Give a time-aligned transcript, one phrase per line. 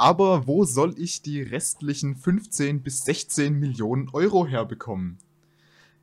[0.00, 5.18] Aber wo soll ich die restlichen 15 bis 16 Millionen Euro herbekommen?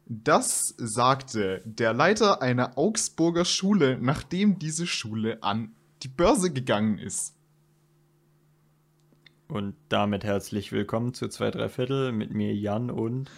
[0.06, 5.72] Das sagte der Leiter einer Augsburger Schule, nachdem diese Schule an
[6.04, 7.34] die Börse gegangen ist.
[9.48, 13.32] Und damit herzlich willkommen zu 2 3 Viertel mit mir Jan und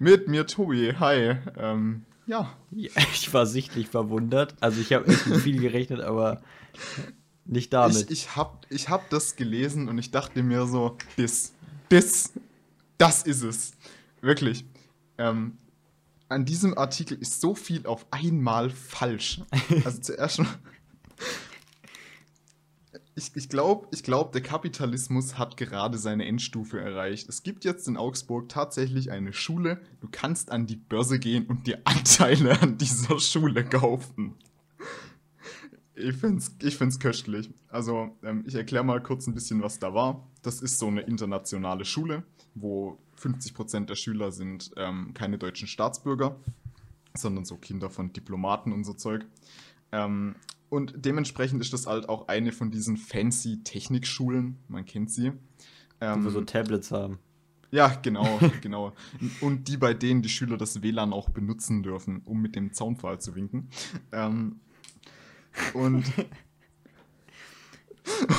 [0.00, 0.94] mit mir Tobi.
[0.98, 1.36] Hi.
[1.56, 2.52] Ähm, ja.
[2.72, 2.90] ja.
[3.12, 4.56] Ich war sichtlich verwundert.
[4.58, 6.42] Also ich habe echt mit viel gerechnet, aber
[7.44, 8.10] nicht damit.
[8.10, 11.52] Ich, ich habe ich hab das gelesen und ich dachte mir so, das,
[11.88, 12.32] das,
[12.98, 13.72] das ist es.
[14.20, 14.64] Wirklich.
[15.18, 15.58] Ähm,
[16.28, 19.40] an diesem Artikel ist so viel auf einmal falsch.
[19.84, 20.48] Also zuerst schon.
[23.14, 27.28] Ich, ich glaube, ich glaub, der Kapitalismus hat gerade seine Endstufe erreicht.
[27.28, 29.82] Es gibt jetzt in Augsburg tatsächlich eine Schule.
[30.00, 34.34] Du kannst an die Börse gehen und dir Anteile an dieser Schule kaufen.
[35.94, 37.50] Ich finde es ich find's köstlich.
[37.68, 40.26] Also, ähm, ich erkläre mal kurz ein bisschen, was da war.
[40.42, 42.24] Das ist so eine internationale Schule,
[42.54, 46.36] wo 50% der Schüler sind ähm, keine deutschen Staatsbürger,
[47.14, 49.26] sondern so Kinder von Diplomaten und so Zeug.
[49.92, 50.34] Ähm,
[50.70, 55.32] und dementsprechend ist das halt auch eine von diesen fancy Technikschulen, man kennt sie.
[56.00, 57.18] Ähm, die so Tablets haben.
[57.70, 58.92] Ja, genau, genau.
[59.40, 63.20] Und die, bei denen die Schüler das WLAN auch benutzen dürfen, um mit dem Zaunpfahl
[63.20, 63.68] zu winken.
[64.12, 64.60] Ähm,
[65.74, 66.04] und,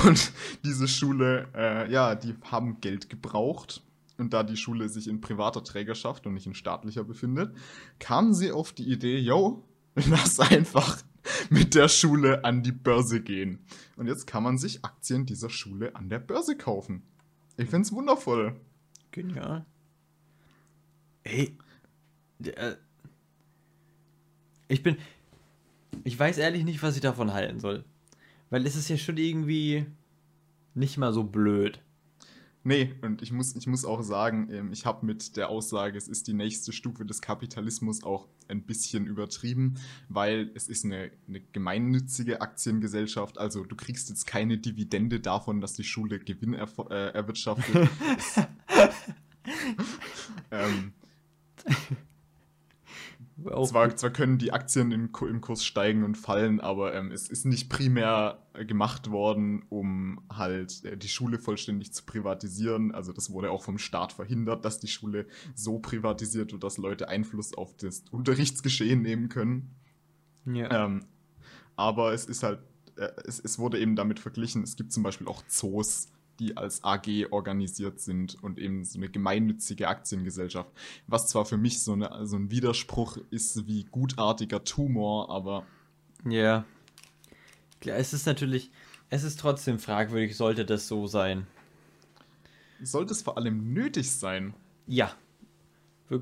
[0.04, 0.32] und
[0.64, 3.82] diese Schule, äh, ja, die haben Geld gebraucht.
[4.16, 7.56] Und da die Schule sich in privater Trägerschaft und nicht in staatlicher befindet,
[7.98, 9.64] kamen sie auf die Idee, yo,
[9.96, 11.02] lass einfach
[11.50, 13.64] mit der Schule an die Börse gehen.
[13.96, 17.02] Und jetzt kann man sich Aktien dieser Schule an der Börse kaufen.
[17.56, 18.60] Ich find's wundervoll.
[19.10, 19.64] Genial.
[21.22, 21.56] Ey.
[22.44, 22.74] Äh,
[24.68, 24.96] ich bin,
[26.04, 27.84] ich weiß ehrlich nicht, was ich davon halten soll.
[28.50, 29.86] Weil es ist ja schon irgendwie
[30.74, 31.80] nicht mal so blöd.
[32.66, 36.08] Nee, und ich muss, ich muss auch sagen, ähm, ich habe mit der Aussage, es
[36.08, 39.74] ist die nächste Stufe des Kapitalismus auch ein bisschen übertrieben,
[40.08, 43.36] weil es ist eine, eine gemeinnützige Aktiengesellschaft.
[43.36, 47.88] Also du kriegst jetzt keine Dividende davon, dass die Schule Gewinn er, äh, erwirtschaftet.
[50.50, 50.92] ähm,
[53.44, 57.44] zwar, zwar, können die Aktien im, im Kurs steigen und fallen, aber ähm, es ist
[57.44, 62.92] nicht primär gemacht worden, um halt äh, die Schule vollständig zu privatisieren.
[62.92, 67.08] Also das wurde auch vom Staat verhindert, dass die Schule so privatisiert wird, dass Leute
[67.08, 69.74] Einfluss auf das Unterrichtsgeschehen nehmen können.
[70.46, 70.84] Ja.
[70.84, 71.04] Ähm,
[71.76, 72.60] aber es ist halt,
[72.96, 76.08] äh, es, es wurde eben damit verglichen, es gibt zum Beispiel auch Zoos,
[76.38, 80.70] die als AG organisiert sind und eben so eine gemeinnützige Aktiengesellschaft.
[81.06, 85.66] Was zwar für mich so, eine, so ein Widerspruch ist wie gutartiger Tumor, aber.
[86.24, 86.64] Ja.
[87.84, 87.96] Yeah.
[87.96, 88.70] Es ist natürlich,
[89.10, 91.46] es ist trotzdem fragwürdig, sollte das so sein.
[92.82, 94.54] Sollte es vor allem nötig sein?
[94.86, 95.12] Ja.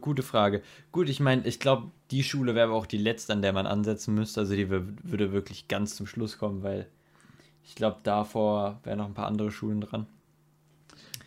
[0.00, 0.62] Gute Frage.
[0.92, 3.66] Gut, ich meine, ich glaube, die Schule wäre aber auch die letzte, an der man
[3.66, 4.40] ansetzen müsste.
[4.40, 6.88] Also die würde wirklich ganz zum Schluss kommen, weil
[7.64, 10.06] ich glaube, davor wären noch ein paar andere Schulen dran.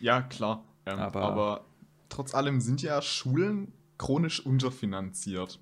[0.00, 0.64] Ja, klar.
[0.84, 1.64] Ähm, aber, aber,
[2.08, 5.58] trotz allem sind ja Schulen chronisch unterfinanziert.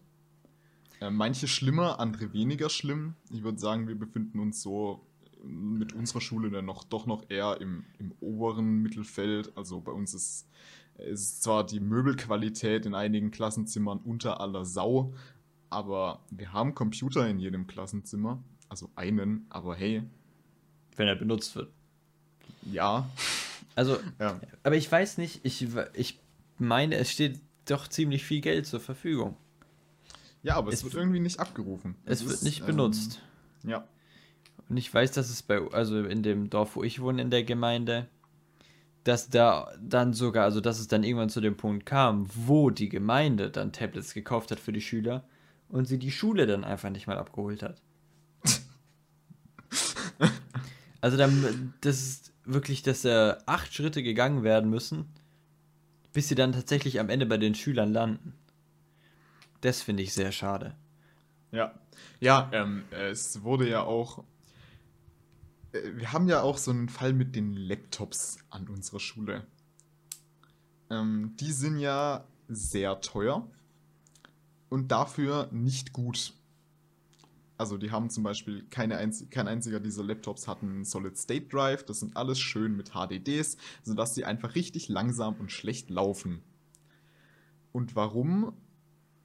[1.00, 3.14] Äh, manche schlimmer, andere weniger schlimm.
[3.30, 5.06] Ich würde sagen, wir befinden uns so
[5.42, 9.56] mit unserer Schule dann noch doch noch eher im, im oberen Mittelfeld.
[9.56, 10.48] Also bei uns ist,
[10.96, 15.12] ist zwar die Möbelqualität in einigen Klassenzimmern unter aller Sau,
[15.70, 18.42] aber wir haben Computer in jedem Klassenzimmer.
[18.68, 20.02] Also einen, aber hey,
[20.96, 21.70] wenn er benutzt wird.
[22.70, 23.08] Ja.
[23.74, 24.40] Also, ja.
[24.62, 26.18] aber ich weiß nicht, ich, ich
[26.58, 29.36] meine, es steht doch ziemlich viel Geld zur Verfügung.
[30.42, 31.96] Ja, aber es, es wird irgendwie nicht abgerufen.
[32.04, 33.20] Es, es wird ist, nicht ähm, benutzt.
[33.64, 33.88] Ja.
[34.68, 37.44] Und ich weiß, dass es bei, also in dem Dorf, wo ich wohne, in der
[37.44, 38.08] Gemeinde,
[39.04, 42.88] dass da dann sogar, also dass es dann irgendwann zu dem Punkt kam, wo die
[42.88, 45.24] Gemeinde dann Tablets gekauft hat für die Schüler
[45.68, 47.82] und sie die Schule dann einfach nicht mal abgeholt hat.
[51.04, 55.04] Also dann, das ist wirklich, dass äh, acht Schritte gegangen werden müssen,
[56.14, 58.32] bis sie dann tatsächlich am Ende bei den Schülern landen.
[59.60, 60.74] Das finde ich sehr schade.
[61.52, 61.78] Ja,
[62.20, 64.24] ja, ähm, es wurde ja auch.
[65.72, 69.46] Äh, wir haben ja auch so einen Fall mit den Laptops an unserer Schule.
[70.88, 73.46] Ähm, die sind ja sehr teuer
[74.70, 76.32] und dafür nicht gut.
[77.56, 81.46] Also die haben zum Beispiel keine einz kein einziger dieser Laptops hat einen Solid State
[81.46, 81.84] Drive.
[81.84, 86.42] Das sind alles schön mit HDDs, sodass sie einfach richtig langsam und schlecht laufen.
[87.72, 88.54] Und warum?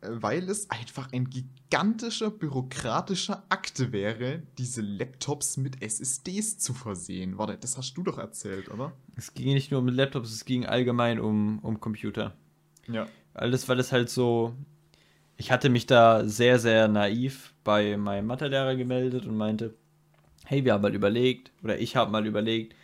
[0.02, 7.38] äh, weil es einfach ein gigantischer bürokratischer Akte wäre, diese Laptops mit SSDs zu versehen.
[7.38, 8.94] Warte, das hast du doch erzählt, oder?
[9.16, 12.36] Es ging nicht nur um Laptops, es ging allgemein um, um Computer.
[12.88, 13.08] Ja.
[13.34, 14.54] Alles, weil es halt so.
[15.39, 19.74] Ich hatte mich da sehr, sehr naiv bei meinem Mathelehrer gemeldet und meinte,
[20.44, 22.75] hey, wir haben mal überlegt, oder ich habe mal überlegt,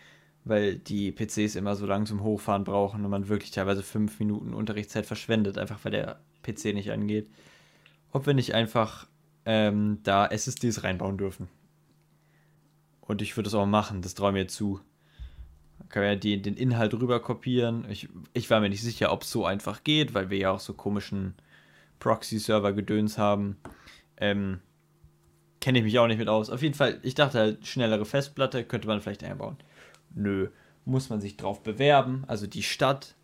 [0.46, 4.54] weil die PCs immer so lang zum Hochfahren brauchen und man wirklich teilweise fünf Minuten
[4.54, 7.30] Unterrichtszeit verschwendet, einfach weil der PC nicht angeht.
[8.13, 9.06] Ob wir nicht einfach
[9.44, 11.50] ähm, da SSDs reinbauen dürfen.
[13.01, 14.80] Und ich würde es auch machen, das traue mir zu.
[15.90, 17.86] Können wir ja die, den Inhalt rüber kopieren.
[17.90, 20.62] Ich, ich war mir nicht sicher, ob es so einfach geht, weil wir ja auch
[20.62, 21.34] so komischen
[22.00, 23.58] Proxy-Server-Gedöns haben.
[24.18, 24.60] Ähm,
[25.62, 26.50] Kenne ich mich auch nicht mit aus.
[26.50, 29.58] Auf jeden Fall, ich dachte halt, schnellere Festplatte könnte man vielleicht einbauen.
[30.14, 30.50] Nö,
[30.86, 32.24] muss man sich drauf bewerben.
[32.28, 33.16] Also die Stadt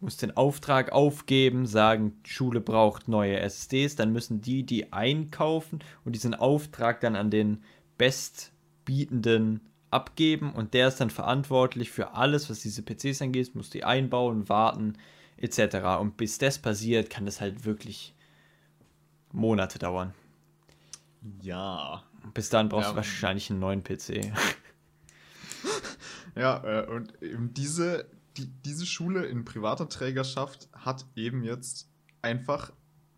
[0.00, 6.14] muss den Auftrag aufgeben, sagen, Schule braucht neue SSDs, dann müssen die die einkaufen und
[6.14, 7.62] diesen Auftrag dann an den
[7.98, 9.60] Bestbietenden
[9.90, 14.48] abgeben und der ist dann verantwortlich für alles, was diese PCs angeht, muss die einbauen,
[14.48, 14.94] warten
[15.42, 16.00] etc.
[16.00, 18.14] Und bis das passiert, kann das halt wirklich
[19.32, 20.14] Monate dauern.
[21.42, 22.02] Ja.
[22.34, 22.90] Bis dann brauchst Ja.
[22.92, 24.32] du wahrscheinlich einen neuen PC.
[26.34, 28.06] Ja, äh, und eben diese,
[28.38, 31.88] die, diese Schule in privater Trägerschaft hat eben jetzt
[32.22, 32.72] einfach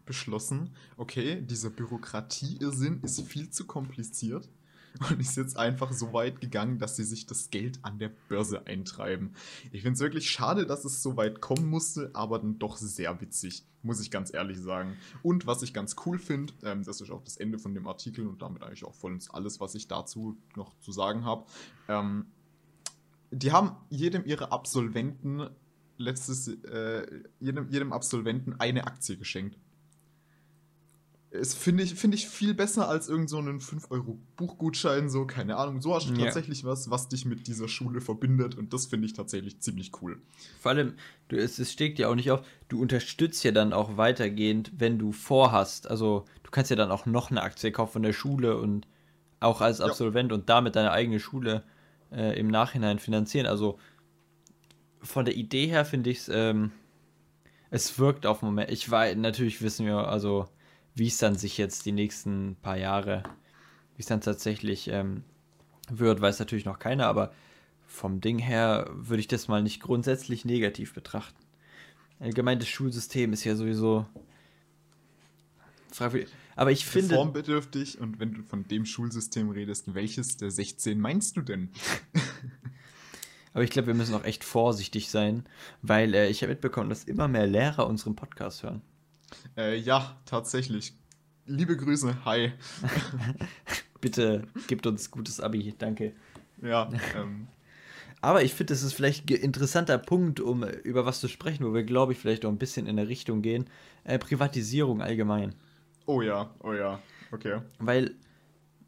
[0.05, 4.49] beschlossen, okay, dieser Bürokratieirrsinn ist viel zu kompliziert
[5.11, 8.67] und ist jetzt einfach so weit gegangen, dass sie sich das Geld an der Börse
[8.67, 9.35] eintreiben.
[9.73, 13.20] Ich finde es wirklich schade, dass es so weit kommen musste, aber dann doch sehr
[13.20, 14.96] witzig, muss ich ganz ehrlich sagen.
[15.23, 18.26] Und was ich ganz cool finde, ähm, das ist auch das Ende von dem Artikel
[18.26, 21.44] und damit eigentlich auch vollends alles, was ich dazu noch zu sagen habe.
[21.88, 22.26] Ähm,
[23.32, 25.49] die haben jedem ihrer Absolventen
[25.96, 27.06] letztes, äh,
[27.41, 29.58] jedem, jedem Absolventen eine Aktie geschenkt.
[31.40, 35.81] Es finde ich, finde ich viel besser als irgend so einen 5-Euro-Buchgutschein, so, keine Ahnung.
[35.81, 36.26] So hast du Ja.
[36.26, 40.22] tatsächlich was, was dich mit dieser Schule verbindet und das finde ich tatsächlich ziemlich cool.
[40.60, 40.94] Vor allem,
[41.28, 44.96] du, es, es steckt ja auch nicht auf, du unterstützt ja dann auch weitergehend, wenn
[44.98, 45.90] du vorhast.
[45.90, 48.86] Also du kannst ja dann auch noch eine Aktie kaufen von der Schule und
[49.40, 49.86] auch als Ja.
[49.86, 51.64] Absolvent und damit deine eigene Schule
[52.12, 53.46] äh, im Nachhinein finanzieren.
[53.46, 53.78] Also
[55.00, 56.70] von der Idee her finde ich es, ähm,
[57.70, 58.70] es wirkt auf den Moment.
[58.70, 60.46] Ich weiß, natürlich wissen wir, also
[60.94, 63.23] wie es dann sich jetzt die nächsten paar Jahre,
[63.96, 65.25] wie es dann tatsächlich ähm,
[65.91, 67.32] wird, weiß natürlich noch keiner, aber
[67.87, 71.38] vom Ding her würde ich das mal nicht grundsätzlich negativ betrachten.
[72.20, 74.06] Allgemein das Schulsystem ist ja sowieso
[75.93, 76.31] fragwürdig.
[76.56, 81.37] Aber ich finde, Reformbedürftig und wenn du von dem Schulsystem redest, welches der 16 meinst
[81.37, 81.70] du denn?
[83.52, 85.44] aber ich glaube, wir müssen auch echt vorsichtig sein,
[85.82, 88.82] weil äh, ich habe mitbekommen, dass immer mehr Lehrer unseren Podcast hören.
[89.56, 90.94] Äh, ja, tatsächlich.
[91.46, 92.52] Liebe Grüße, hi.
[94.00, 96.12] Bitte gebt uns gutes Abi, danke.
[96.62, 97.48] Ja, ähm,
[98.20, 101.75] Aber ich finde, das ist vielleicht ein interessanter Punkt, um über was zu sprechen, wo
[101.75, 103.69] wir, glaube ich, vielleicht auch ein bisschen in der Richtung gehen.
[104.04, 105.54] Äh, Privatisierung allgemein.
[106.06, 107.00] oh ja, oh ja,
[107.32, 107.60] okay.
[107.78, 108.14] Weil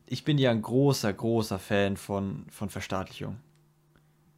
[0.06, 3.36] ich bin ja ein großer, großer Fan von, von Verstaatlichung.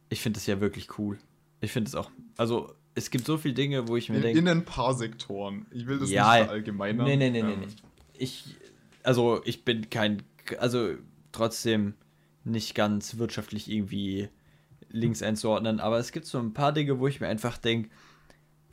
[0.09, 1.17] Ich finde es ja wirklich cool.
[1.61, 4.47] Ich finde es auch, also es gibt so viele Dinge, wo ich mir denke, in
[4.47, 5.65] ein paar Sektoren.
[5.71, 7.05] Ich will das Ja, nicht verallgemeinern.
[7.05, 7.67] nee, nee, nee, nee, ähm, nee.
[8.13, 8.55] Ich,
[9.03, 10.23] also ich bin kein,
[10.59, 10.95] also
[11.31, 11.93] trotzdem
[12.43, 14.29] nicht ganz wirtschaftlich irgendwie
[14.89, 17.89] links einzuordnen, aber es gibt so ein paar Dinge, wo ich mir einfach denke,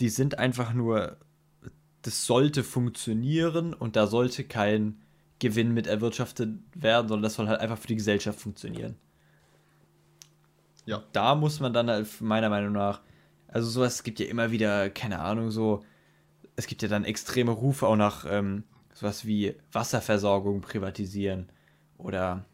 [0.00, 1.18] die sind einfach nur,
[2.02, 5.02] das sollte funktionieren und da sollte kein
[5.38, 8.96] Gewinn mit erwirtschaftet werden, sondern das soll halt einfach für die Gesellschaft funktionieren.
[10.86, 11.02] Ja.
[11.12, 13.00] Da muss man dann halt meiner Meinung nach,
[13.48, 15.84] also sowas gibt ja immer wieder, keine Ahnung, so,
[16.56, 21.48] es gibt ja dann extreme Rufe auch nach ähm, sowas wie Wasserversorgung privatisieren
[21.98, 22.44] oder,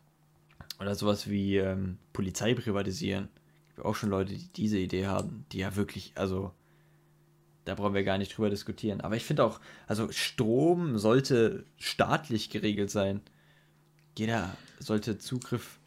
[0.80, 3.28] oder sowas wie ähm, Polizei privatisieren.
[3.68, 6.52] Es gibt auch schon Leute, die diese Idee haben, die ja wirklich, also
[7.64, 9.00] da brauchen wir gar nicht drüber diskutieren.
[9.00, 13.20] Aber ich finde auch, also Strom sollte staatlich geregelt sein.
[14.18, 15.78] Jeder sollte Zugriff,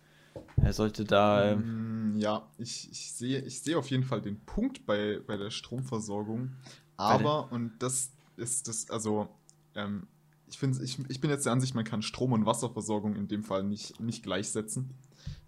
[0.57, 4.39] er sollte da, ähm, Mm, Ja, ich, ich, sehe, ich sehe auf jeden Fall den
[4.45, 6.51] Punkt bei, bei der Stromversorgung.
[6.97, 9.27] Aber, und das ist das, also,
[9.75, 10.07] ähm,
[10.47, 13.43] ich, finde, ich, ich bin jetzt der Ansicht, man kann Strom- und Wasserversorgung in dem
[13.43, 14.91] Fall nicht, nicht gleichsetzen.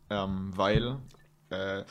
[0.09, 0.97] Ähm, weil
[1.49, 1.83] äh,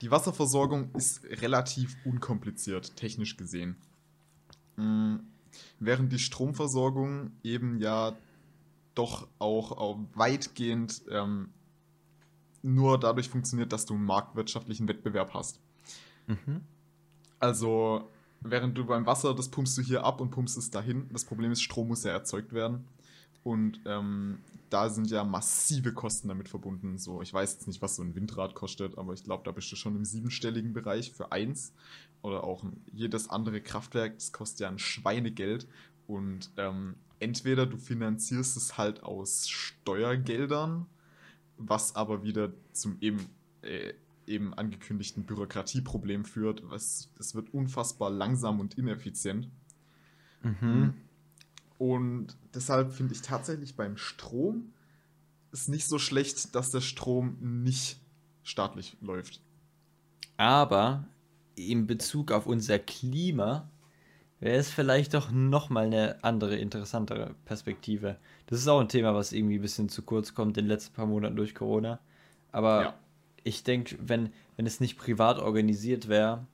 [0.00, 3.76] die Wasserversorgung ist relativ unkompliziert, technisch gesehen.
[4.76, 5.16] Mm,
[5.78, 8.16] während die Stromversorgung eben ja
[8.94, 11.50] doch auch, auch weitgehend ähm,
[12.62, 15.60] nur dadurch funktioniert, dass du einen marktwirtschaftlichen Wettbewerb hast.
[16.26, 16.62] mhm.
[17.38, 18.08] Also
[18.40, 21.08] während du beim Wasser, das pumpst du hier ab und pumpst es dahin.
[21.12, 22.84] Das Problem ist, Strom muss ja erzeugt werden.
[23.42, 24.38] Und ähm,
[24.70, 26.98] da sind ja massive Kosten damit verbunden.
[26.98, 29.70] So, ich weiß jetzt nicht, was so ein Windrad kostet, aber ich glaube, da bist
[29.72, 31.72] du schon im siebenstelligen Bereich für eins.
[32.22, 35.66] Oder auch jedes andere Kraftwerk, das kostet ja ein Schweinegeld.
[36.06, 40.86] Und ähm, entweder du finanzierst es halt aus Steuergeldern,
[41.68, 43.26] was aber wieder zum eben,
[43.62, 43.94] äh,
[44.26, 46.62] eben angekündigten Bürokratieproblem führt.
[46.72, 49.48] Es, es wird unfassbar langsam und ineffizient.
[50.42, 50.94] Mhm.
[51.78, 54.72] Und deshalb finde ich tatsächlich beim Strom
[55.50, 57.98] ist nicht so schlecht, dass der Strom nicht
[58.42, 59.40] staatlich läuft.
[60.36, 61.06] Aber
[61.54, 63.68] in Bezug auf unser Klima
[64.42, 68.16] wäre es vielleicht doch nochmal eine andere, interessantere Perspektive.
[68.46, 70.94] Das ist auch ein Thema, was irgendwie ein bisschen zu kurz kommt in den letzten
[70.94, 72.00] paar Monaten durch Corona.
[72.50, 72.94] Aber ja.
[73.44, 76.44] ich denke, wenn, wenn es nicht privat organisiert wäre,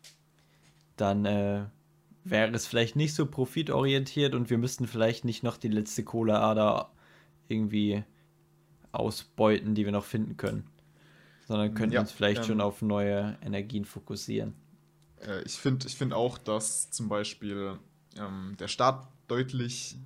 [0.97, 1.65] dann äh,
[2.25, 6.91] wäre es vielleicht nicht so profitorientiert und wir müssten vielleicht nicht noch die letzte Kohleader
[7.49, 8.05] irgendwie
[8.93, 10.67] ausbeuten, die wir noch finden können.
[11.47, 14.53] Sondern könnten ja, uns vielleicht ähm, schon auf neue Energien fokussieren.
[15.27, 17.79] Äh, ich finde ich find auch, dass zum Beispiel
[18.17, 19.97] ähm, der Staat deutlich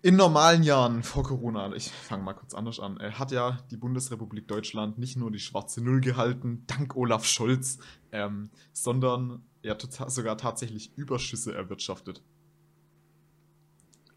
[0.00, 3.76] in normalen Jahren vor Corona, ich fange mal kurz anders an, äh, hat ja die
[3.76, 7.78] Bundesrepublik Deutschland nicht nur die schwarze Null gehalten, dank Olaf Scholz,
[8.12, 12.22] ähm, sondern ja tota-, sogar tatsächlich Überschüsse erwirtschaftet.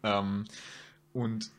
[0.04, 0.44] Ähm,
[1.12, 1.50] und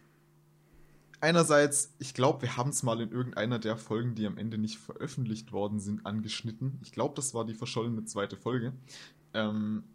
[1.23, 4.77] einerseits, ich glaube, wir haben es mal in irgendeiner der Folgen, die am Ende nicht
[4.77, 6.79] veröffentlicht worden sind, angeschnitten.
[6.83, 8.73] Ich glaube, das war die verschollene zweite Folge.
[9.33, 9.85] Ähm,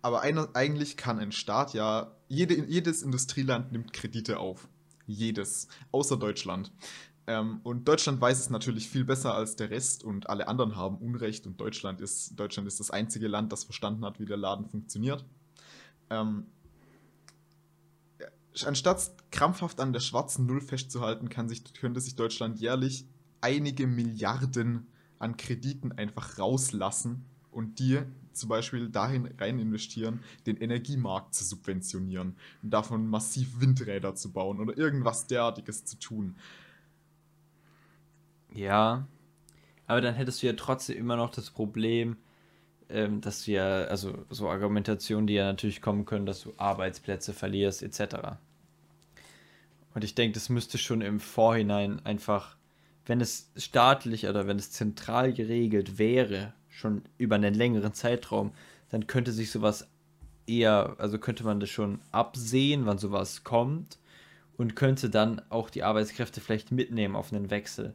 [0.00, 4.68] aber einer, eigentlich kann ein Staat ja, jede, jedes Industrieland nimmt Kredite auf.
[5.06, 5.66] Jedes.
[5.90, 6.72] Außer Deutschland.
[7.26, 10.98] Ähm, und Deutschland weiß es natürlich viel besser als der Rest und alle anderen haben
[10.98, 14.66] Unrecht und Deutschland ist, Deutschland ist das einzige Land, das verstanden hat, wie der Laden
[14.66, 15.24] funktioniert.
[16.10, 16.46] Ähm,
[18.66, 23.06] anstatt krampfhaft an der schwarzen Null festzuhalten, kann sich, könnte sich Deutschland jährlich
[23.40, 24.86] einige Milliarden
[25.18, 28.00] an Krediten einfach rauslassen und die
[28.32, 34.60] zum Beispiel dahin rein investieren, den Energiemarkt zu subventionieren und davon massiv Windräder zu bauen
[34.60, 36.36] oder irgendwas derartiges zu tun.
[38.54, 39.06] Ja,
[39.86, 42.16] aber dann hättest du ja trotzdem immer noch das Problem,
[42.88, 47.32] ähm, dass du ja, also so Argumentationen, die ja natürlich kommen können, dass du Arbeitsplätze
[47.32, 48.38] verlierst, etc.
[49.98, 52.56] Und ich denke, das müsste schon im Vorhinein einfach,
[53.04, 58.52] wenn es staatlich oder wenn es zentral geregelt wäre, schon über einen längeren Zeitraum,
[58.90, 59.88] dann könnte sich sowas
[60.46, 63.98] eher, also könnte man das schon absehen, wann sowas kommt
[64.56, 67.92] und könnte dann auch die Arbeitskräfte vielleicht mitnehmen auf einen Wechsel.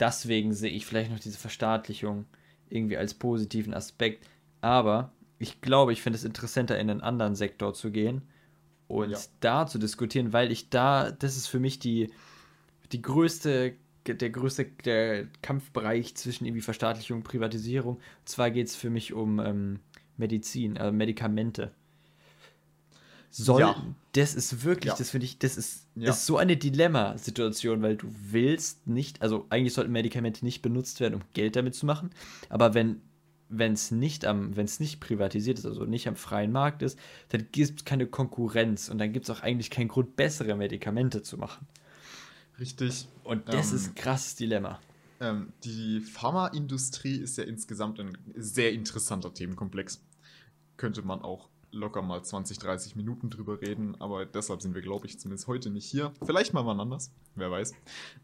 [0.00, 2.24] Deswegen sehe ich vielleicht noch diese Verstaatlichung
[2.70, 4.26] irgendwie als positiven Aspekt.
[4.62, 8.22] Aber ich glaube, ich finde es interessanter, in einen anderen Sektor zu gehen
[8.88, 9.18] und ja.
[9.40, 12.10] da zu diskutieren, weil ich da, das ist für mich die,
[12.92, 13.74] die größte,
[14.06, 17.96] der größte der Kampfbereich zwischen irgendwie Verstaatlichung und Privatisierung.
[17.96, 19.80] Und zwar geht es für mich um ähm,
[20.16, 21.72] Medizin, äh, Medikamente.
[23.30, 23.84] Soll, ja.
[24.12, 24.96] das ist wirklich, ja.
[24.96, 29.74] das finde ich, das ist, ist so eine Dilemma-Situation, weil du willst nicht, also eigentlich
[29.74, 32.10] sollten Medikamente nicht benutzt werden, um Geld damit zu machen,
[32.48, 33.02] aber wenn
[33.48, 36.98] wenn es nicht am, wenn es nicht privatisiert ist, also nicht am freien Markt ist,
[37.28, 41.22] dann gibt es keine Konkurrenz und dann gibt es auch eigentlich keinen Grund, bessere Medikamente
[41.22, 41.66] zu machen.
[42.58, 43.08] Richtig.
[43.24, 44.80] Und das ähm, ist ein krasses Dilemma.
[45.20, 50.02] Ähm, die Pharmaindustrie ist ja insgesamt ein sehr interessanter Themenkomplex.
[50.76, 55.06] Könnte man auch locker mal 20, 30 Minuten drüber reden, aber deshalb sind wir, glaube
[55.06, 56.12] ich, zumindest heute nicht hier.
[56.24, 57.74] Vielleicht mal wann anders, wer weiß.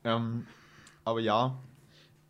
[0.04, 0.46] Ähm,
[1.04, 1.58] aber ja,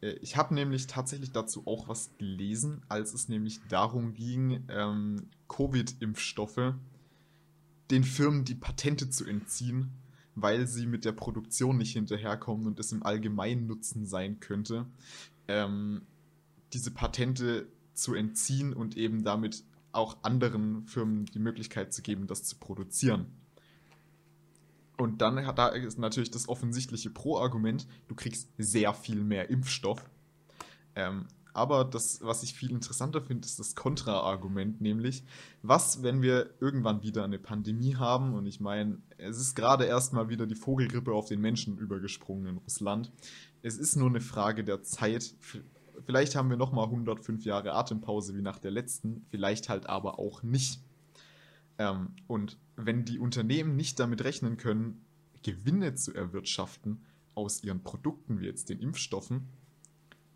[0.02, 6.74] ich habe nämlich tatsächlich dazu auch was gelesen, als es nämlich darum ging, ähm, Covid-Impfstoffe
[7.90, 9.90] den Firmen die Patente zu entziehen,
[10.34, 14.86] weil sie mit der Produktion nicht hinterherkommen und es im allgemeinen Nutzen sein könnte,
[15.46, 16.02] ähm,
[16.72, 22.44] diese Patente zu entziehen und eben damit auch anderen Firmen die Möglichkeit zu geben, das
[22.44, 23.26] zu produzieren.
[25.02, 30.08] Und dann hat da ist natürlich das offensichtliche Pro-Argument, du kriegst sehr viel mehr Impfstoff.
[30.94, 35.24] Ähm, aber das, was ich viel interessanter finde, ist das Kontra-Argument, nämlich,
[35.62, 38.34] was, wenn wir irgendwann wieder eine Pandemie haben?
[38.34, 42.46] Und ich meine, es ist gerade erst mal wieder die Vogelgrippe auf den Menschen übergesprungen
[42.46, 43.12] in Russland.
[43.60, 45.34] Es ist nur eine Frage der Zeit.
[46.06, 50.42] Vielleicht haben wir nochmal 105 Jahre Atempause wie nach der letzten, vielleicht halt aber auch
[50.42, 50.80] nicht.
[51.78, 55.04] Ähm, und wenn die Unternehmen nicht damit rechnen können,
[55.42, 57.02] Gewinne zu erwirtschaften
[57.34, 59.48] aus ihren Produkten, wie jetzt den Impfstoffen,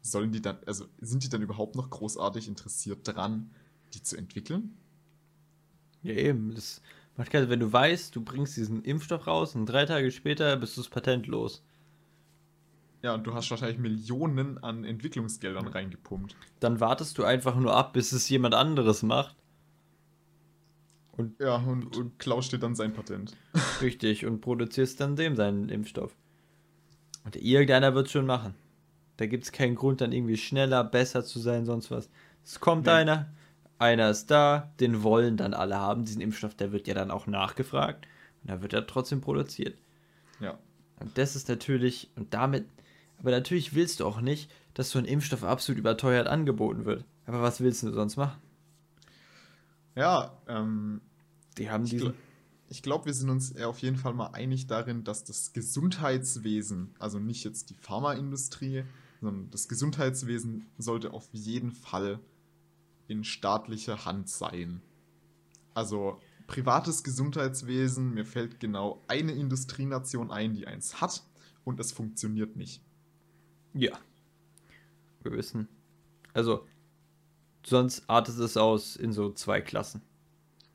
[0.02, 3.50] sollen die dann, also sind die dann überhaupt noch großartig interessiert daran,
[3.94, 4.76] die zu entwickeln?
[6.02, 6.54] Ja, eben.
[6.54, 6.80] Das
[7.16, 10.76] macht keinen Wenn du weißt, du bringst diesen Impfstoff raus und drei Tage später bist
[10.76, 11.62] du das Patent los.
[13.02, 16.34] Ja, und du hast wahrscheinlich Millionen an Entwicklungsgeldern reingepumpt.
[16.60, 19.36] Dann wartest du einfach nur ab, bis es jemand anderes macht.
[21.16, 23.36] Und, ja, und, und klaust dir dann sein Patent.
[23.80, 26.14] Richtig, und produzierst dann dem seinen Impfstoff.
[27.24, 28.54] Und irgendeiner wird schon machen.
[29.16, 32.10] Da gibt es keinen Grund, dann irgendwie schneller, besser zu sein, sonst was.
[32.44, 32.92] Es kommt nee.
[32.92, 33.32] einer,
[33.78, 36.04] einer ist da, den wollen dann alle haben.
[36.04, 38.06] Diesen Impfstoff, der wird ja dann auch nachgefragt.
[38.42, 39.78] Und da wird er trotzdem produziert.
[40.40, 40.58] Ja.
[41.00, 42.66] Und das ist natürlich, und damit,
[43.18, 47.04] aber natürlich willst du auch nicht, dass so ein Impfstoff absolut überteuert angeboten wird.
[47.26, 48.38] Aber was willst du sonst machen?
[49.96, 51.00] Ja, ähm,
[51.58, 52.14] die haben diesen.
[52.68, 57.20] Ich glaube, wir sind uns auf jeden Fall mal einig darin, dass das Gesundheitswesen, also
[57.20, 58.84] nicht jetzt die Pharmaindustrie,
[59.20, 62.18] sondern das Gesundheitswesen sollte auf jeden Fall
[63.06, 64.82] in staatlicher Hand sein.
[65.74, 71.22] Also privates Gesundheitswesen, mir fällt genau eine Industrienation ein, die eins hat
[71.64, 72.82] und es funktioniert nicht.
[73.74, 73.98] Ja.
[75.22, 75.68] Wir wissen.
[76.32, 76.66] Also,
[77.66, 80.00] sonst artet es aus in so zwei Klassen.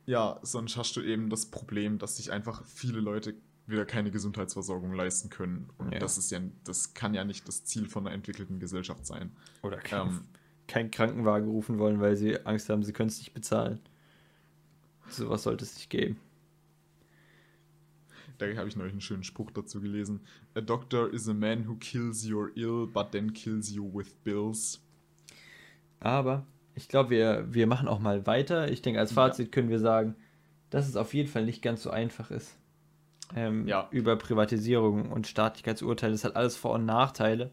[0.05, 4.93] Ja, sonst hast du eben das Problem, dass sich einfach viele Leute wieder keine Gesundheitsversorgung
[4.93, 5.69] leisten können.
[5.77, 5.99] Und ja.
[5.99, 9.31] das ist ja, das kann ja nicht das Ziel von einer entwickelten Gesellschaft sein.
[9.61, 10.21] Oder kein, ähm,
[10.67, 13.79] kein Krankenwagen rufen wollen, weil sie Angst haben, sie können es nicht bezahlen.
[15.07, 16.17] Sowas sollte es nicht geben.
[18.37, 20.21] Da habe ich neulich einen schönen Spruch dazu gelesen.
[20.55, 24.81] A doctor is a man who kills your ill, but then kills you with bills.
[25.99, 28.71] Aber ich glaube, wir, wir machen auch mal weiter.
[28.71, 29.51] Ich denke, als Fazit ja.
[29.51, 30.15] können wir sagen,
[30.69, 32.57] dass es auf jeden Fall nicht ganz so einfach ist.
[33.35, 33.87] Ähm, ja.
[33.91, 36.13] Über Privatisierung und Staatlichkeitsurteile.
[36.13, 37.51] Das hat alles Vor- und Nachteile.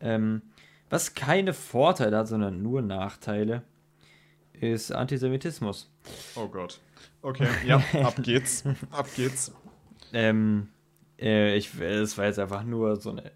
[0.00, 0.42] Ähm,
[0.90, 3.62] was keine Vorteile hat, sondern nur Nachteile,
[4.52, 5.90] ist Antisemitismus.
[6.36, 6.80] Oh Gott.
[7.22, 8.64] Okay, ja, ab geht's.
[8.90, 9.52] ab geht's.
[10.12, 10.68] Ähm,
[11.18, 13.32] äh, ich, es war jetzt einfach nur so eine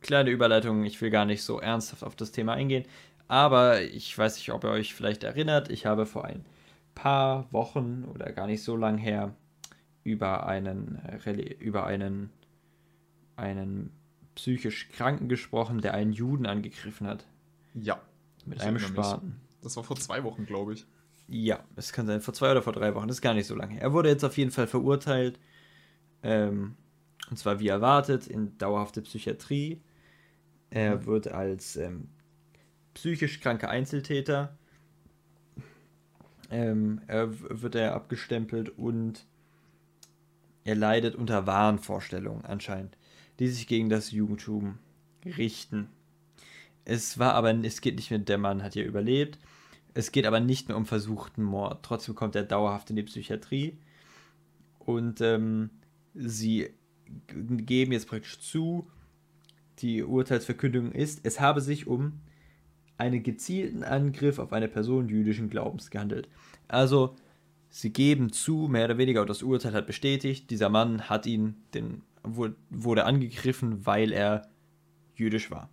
[0.00, 0.84] kleine Überleitung.
[0.84, 2.84] Ich will gar nicht so ernsthaft auf das Thema eingehen.
[3.28, 6.44] Aber ich weiß nicht, ob ihr euch vielleicht erinnert, ich habe vor ein
[6.94, 9.34] paar Wochen oder gar nicht so lang her
[10.04, 12.30] über einen, äh, über einen,
[13.34, 13.90] einen
[14.36, 17.26] psychisch Kranken gesprochen, der einen Juden angegriffen hat.
[17.74, 18.00] Ja.
[18.44, 19.40] Mit einem Spaten.
[19.62, 20.86] Das war vor zwei Wochen, glaube ich.
[21.28, 23.56] Ja, es kann sein, vor zwei oder vor drei Wochen, das ist gar nicht so
[23.56, 23.82] lange her.
[23.82, 25.40] Er wurde jetzt auf jeden Fall verurteilt,
[26.22, 26.76] ähm,
[27.28, 29.82] und zwar wie erwartet, in dauerhafte Psychiatrie.
[30.70, 31.06] Er mhm.
[31.06, 32.08] wird als ähm,
[32.96, 34.56] psychisch kranker Einzeltäter
[36.50, 37.28] ähm, er
[37.62, 39.26] wird er abgestempelt und
[40.64, 42.96] er leidet unter Wahnvorstellungen anscheinend,
[43.38, 44.78] die sich gegen das Judentum
[45.24, 45.88] richten.
[46.84, 49.38] Es war aber, es geht nicht mehr, der Mann hat ja überlebt.
[49.94, 51.84] Es geht aber nicht mehr um versuchten Mord.
[51.84, 53.78] Trotzdem kommt er dauerhaft in die Psychiatrie.
[54.78, 55.70] Und ähm,
[56.14, 56.70] sie
[57.28, 58.88] geben jetzt praktisch zu,
[59.78, 62.20] die Urteilsverkündung ist, es habe sich um
[62.98, 66.28] einen gezielten Angriff auf eine Person jüdischen Glaubens gehandelt.
[66.68, 67.16] Also,
[67.68, 71.56] sie geben zu, mehr oder weniger, und das Urteil hat bestätigt, dieser Mann hat ihn,
[71.74, 74.48] den, wurde angegriffen, weil er
[75.14, 75.68] jüdisch war.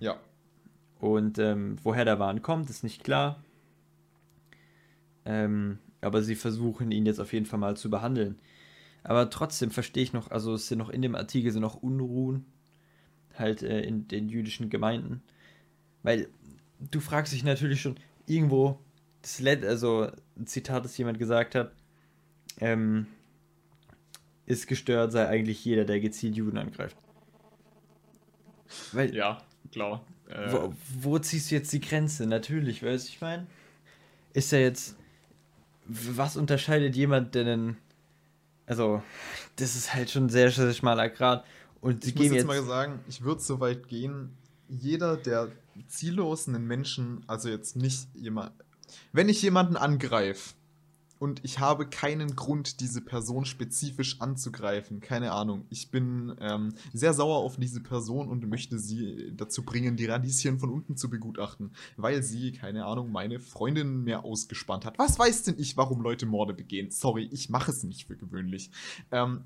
[0.00, 0.16] Ja.
[0.98, 3.42] Und ähm, woher der Wahn kommt, ist nicht klar.
[5.24, 8.38] Ähm, aber sie versuchen ihn jetzt auf jeden Fall mal zu behandeln.
[9.02, 12.44] Aber trotzdem verstehe ich noch, also es sind noch in dem Artikel sind noch Unruhen
[13.38, 15.22] halt äh, in den jüdischen Gemeinden.
[16.06, 16.28] Weil
[16.92, 18.78] du fragst dich natürlich schon irgendwo,
[19.22, 21.72] das Let also ein Zitat, das jemand gesagt hat,
[22.60, 23.08] ähm,
[24.46, 26.96] ist gestört, sei eigentlich jeder, der gezielt Juden angreift.
[28.92, 29.42] Weil, ja,
[29.72, 30.04] klar.
[30.28, 32.24] Äh, wo, wo, ziehst du jetzt die Grenze?
[32.28, 33.48] Natürlich, weißt du, ich meine?
[34.32, 34.94] Ist er jetzt.
[35.86, 37.76] Was unterscheidet jemand denn?
[38.66, 39.02] Also,
[39.56, 41.44] das ist halt schon ein sehr, sehr schmaler Grad.
[41.80, 44.30] Und ich muss jetzt, jetzt mal sagen, ich würde so weit gehen,
[44.68, 45.50] jeder, der
[45.88, 48.52] ziellos einen Menschen, also jetzt nicht jemand,
[49.12, 50.54] wenn ich jemanden angreife
[51.18, 57.14] und ich habe keinen Grund, diese Person spezifisch anzugreifen, keine Ahnung, ich bin ähm, sehr
[57.14, 61.70] sauer auf diese Person und möchte sie dazu bringen, die Radieschen von unten zu begutachten,
[61.96, 64.98] weil sie, keine Ahnung, meine Freundin mehr ausgespannt hat.
[64.98, 66.90] Was weiß denn ich, warum Leute Morde begehen?
[66.90, 68.70] Sorry, ich mache es nicht für gewöhnlich.
[69.10, 69.44] Ähm,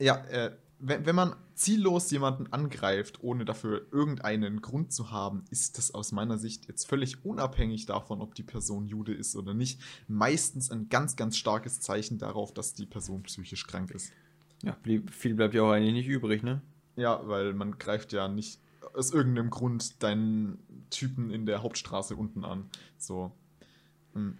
[0.00, 5.78] ja, äh, wenn, wenn man ziellos jemanden angreift, ohne dafür irgendeinen Grund zu haben, ist
[5.78, 9.80] das aus meiner Sicht jetzt völlig unabhängig davon, ob die Person Jude ist oder nicht,
[10.08, 14.12] meistens ein ganz, ganz starkes Zeichen darauf, dass die Person psychisch krank ist.
[14.62, 14.76] Ja,
[15.10, 16.62] viel bleibt ja auch eigentlich nicht übrig, ne?
[16.96, 18.60] Ja, weil man greift ja nicht
[18.94, 20.58] aus irgendeinem Grund deinen
[20.90, 22.68] Typen in der Hauptstraße unten an.
[22.98, 23.32] So.
[24.14, 24.36] Hm.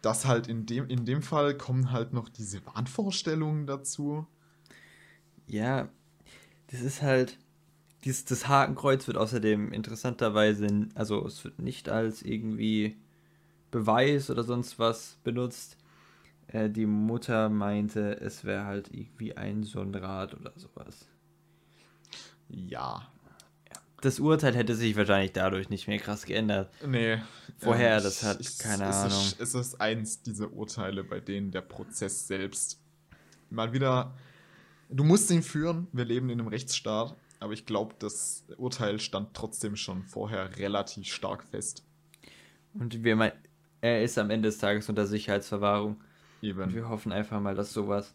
[0.00, 4.26] Das halt in dem, in dem Fall kommen halt noch diese Wahnvorstellungen dazu.
[5.52, 5.88] Ja,
[6.70, 7.38] das ist halt.
[8.04, 12.96] Dies, das Hakenkreuz wird außerdem interessanterweise, also es wird nicht als irgendwie
[13.70, 15.76] Beweis oder sonst was benutzt.
[16.48, 21.06] Äh, die Mutter meinte, es wäre halt irgendwie ein Sonnenrad oder sowas.
[22.48, 23.06] Ja.
[24.00, 26.72] Das Urteil hätte sich wahrscheinlich dadurch nicht mehr krass geändert.
[26.84, 27.18] Nee.
[27.58, 29.20] Vorher, ähm, das hat es- keine es Ahnung.
[29.20, 32.80] Ist, es ist eins dieser Urteile, bei denen der Prozess selbst
[33.48, 34.12] mal wieder.
[34.92, 39.34] Du musst ihn führen, wir leben in einem Rechtsstaat, aber ich glaube, das Urteil stand
[39.34, 41.84] trotzdem schon vorher relativ stark fest.
[42.74, 43.32] Und wir mein,
[43.80, 45.96] er ist am Ende des Tages unter Sicherheitsverwahrung.
[46.40, 46.74] Und Eben.
[46.74, 48.14] wir hoffen einfach mal, dass sowas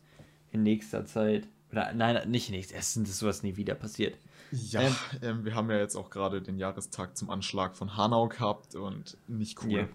[0.52, 1.48] in nächster Zeit.
[1.72, 4.18] Oder nein, nicht in nächster Zeit, dass sowas nie wieder passiert.
[4.52, 8.30] Ja, Ähm, ähm, wir haben ja jetzt auch gerade den Jahrestag zum Anschlag von Hanau
[8.30, 9.90] gehabt und nicht cool.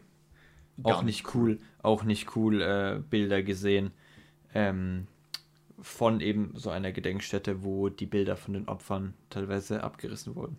[0.83, 3.93] Gar auch nicht cool, auch nicht cool äh, Bilder gesehen
[4.55, 5.07] ähm,
[5.83, 10.57] von eben so einer Gedenkstätte, wo die Bilder von den Opfern teilweise abgerissen wurden.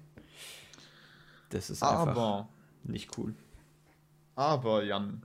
[1.49, 2.49] Das ist einfach Aber,
[2.83, 3.33] nicht cool.
[4.35, 5.23] aber, Jan,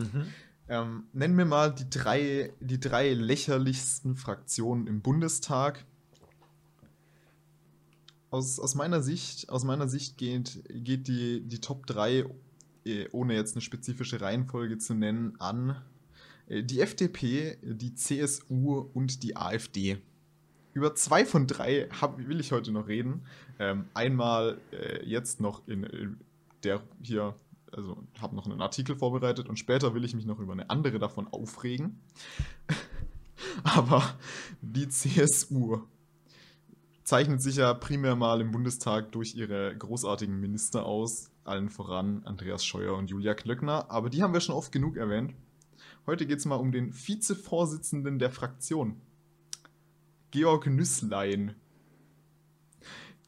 [0.00, 0.26] Mhm.
[0.68, 5.84] Ähm, nenn mir mal die drei, die drei lächerlichsten Fraktionen im Bundestag.
[8.30, 12.26] Aus, aus meiner Sicht, aus meiner Sicht geht, geht die, die Top 3,
[12.84, 15.82] äh, ohne jetzt eine spezifische Reihenfolge zu nennen, an
[16.50, 19.98] die FDP, die CSU und die AfD.
[20.72, 23.22] Über zwei von drei hab, will ich heute noch reden.
[23.58, 26.20] Ähm, einmal äh, jetzt noch in, in
[26.62, 27.34] der hier
[27.72, 30.98] also habe noch einen Artikel vorbereitet und später will ich mich noch über eine andere
[30.98, 32.00] davon aufregen.
[33.62, 34.02] Aber
[34.60, 35.78] die CSU
[37.04, 42.64] zeichnet sich ja primär mal im Bundestag durch ihre großartigen Minister aus, allen voran Andreas
[42.64, 45.34] Scheuer und Julia Klöckner, aber die haben wir schon oft genug erwähnt.
[46.06, 49.00] Heute geht es mal um den Vizevorsitzenden der Fraktion,
[50.30, 51.54] Georg Nüßlein,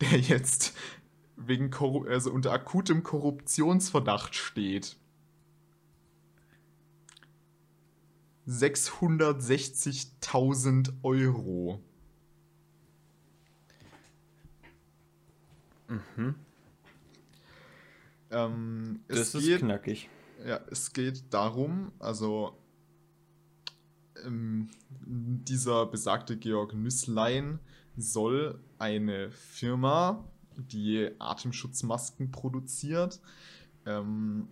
[0.00, 0.74] der jetzt
[1.36, 4.96] wegen Korru also unter akutem Korruptionsverdacht steht.
[8.48, 11.80] 660.000 Euro.
[15.88, 16.34] Mhm.
[18.30, 20.08] Ähm, Das ist geht, knackig.
[20.46, 22.56] ja, es geht darum, also
[24.24, 27.58] ähm, dieser besagte Georg Nüßlein
[27.96, 30.24] soll eine Firma,
[30.56, 33.20] die Atemschutzmasken produziert,
[33.86, 34.48] ähm,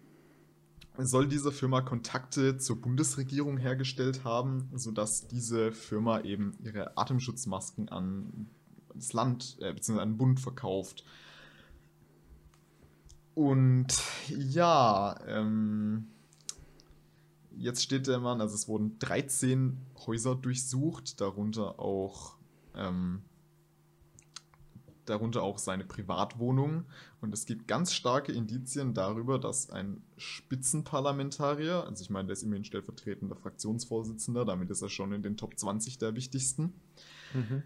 [0.98, 8.48] soll diese Firma Kontakte zur Bundesregierung hergestellt haben, sodass diese Firma eben ihre Atemschutzmasken an
[8.94, 10.00] das Land äh, bzw.
[10.00, 11.04] an den Bund verkauft.
[13.34, 16.08] Und ja, ähm,
[17.56, 22.36] jetzt steht der Mann, also es wurden 13 Häuser durchsucht, darunter auch
[22.74, 23.22] ähm,
[25.10, 26.84] darunter auch seine Privatwohnung.
[27.20, 32.42] Und es gibt ganz starke Indizien darüber, dass ein Spitzenparlamentarier, also ich meine, der ist
[32.42, 36.72] immerhin stellvertretender Fraktionsvorsitzender, damit ist er schon in den Top 20 der wichtigsten,
[37.34, 37.62] Mhm.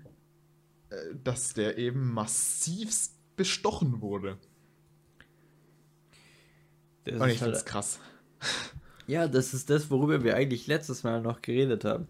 [0.90, 4.38] äh, dass der eben massivst bestochen wurde.
[7.04, 8.00] Das Und ist ich halt, krass.
[9.06, 12.08] Ja, das ist das, worüber wir eigentlich letztes Mal noch geredet haben.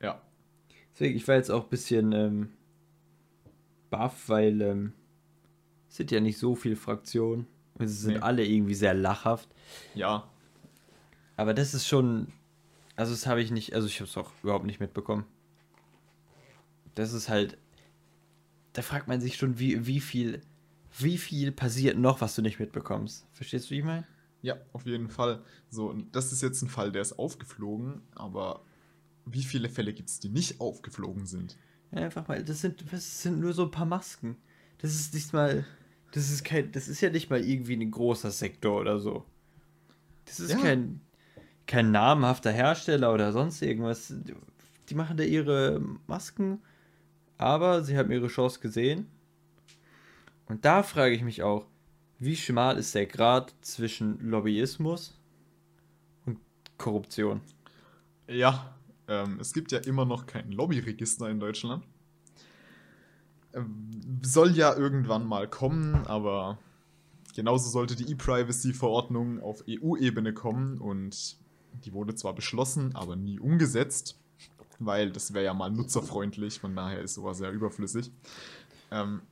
[0.00, 0.20] Ja.
[0.94, 2.52] Deswegen, ich war jetzt auch ein bisschen ähm,
[3.90, 4.92] baff, weil ähm,
[5.88, 7.46] es sind ja nicht so viele Fraktionen.
[7.74, 8.20] Und sie sind Nee.
[8.20, 9.48] alle irgendwie sehr lachhaft.
[9.94, 10.28] Ja.
[11.36, 12.28] Aber das ist schon.
[12.96, 13.74] Also, das habe ich nicht.
[13.74, 15.24] Also, ich habe es auch überhaupt nicht mitbekommen.
[16.94, 17.56] Das ist halt.
[18.74, 20.42] Da fragt man sich schon, wie, wie viel.
[20.98, 23.26] Wie viel passiert noch, was du nicht mitbekommst?
[23.32, 24.06] Verstehst du, wie ich meine?
[24.42, 25.42] Ja, auf jeden Fall.
[25.70, 28.64] So, und das ist jetzt ein Fall, der ist aufgeflogen, aber
[29.24, 31.56] wie viele Fälle gibt es, die nicht aufgeflogen sind?
[31.92, 34.36] Ja, einfach mal, das sind, das sind nur so ein paar Masken.
[34.78, 35.64] Das ist nicht mal,
[36.12, 39.24] das ist kein, das ist ja nicht mal irgendwie ein großer Sektor oder so.
[40.24, 40.58] Das ist Ja.
[40.58, 41.00] kein,
[41.66, 44.12] kein namhafter Hersteller oder sonst irgendwas.
[44.88, 46.60] Die machen da ihre Masken,
[47.38, 49.06] aber sie haben ihre Chance gesehen.
[50.46, 51.66] Und da frage ich mich auch,
[52.22, 55.18] wie schmal ist der Grad zwischen Lobbyismus
[56.24, 56.38] und
[56.78, 57.40] Korruption?
[58.28, 58.76] Ja,
[59.08, 61.84] ähm, es gibt ja immer noch kein Lobbyregister in Deutschland.
[63.54, 63.90] Ähm,
[64.22, 66.58] soll ja irgendwann mal kommen, aber
[67.34, 71.36] genauso sollte die E-Privacy-Verordnung auf EU-Ebene kommen und
[71.84, 74.16] die wurde zwar beschlossen, aber nie umgesetzt,
[74.78, 78.12] weil das wäre ja mal nutzerfreundlich, von daher ist sowas ja überflüssig.
[78.92, 79.22] Ähm,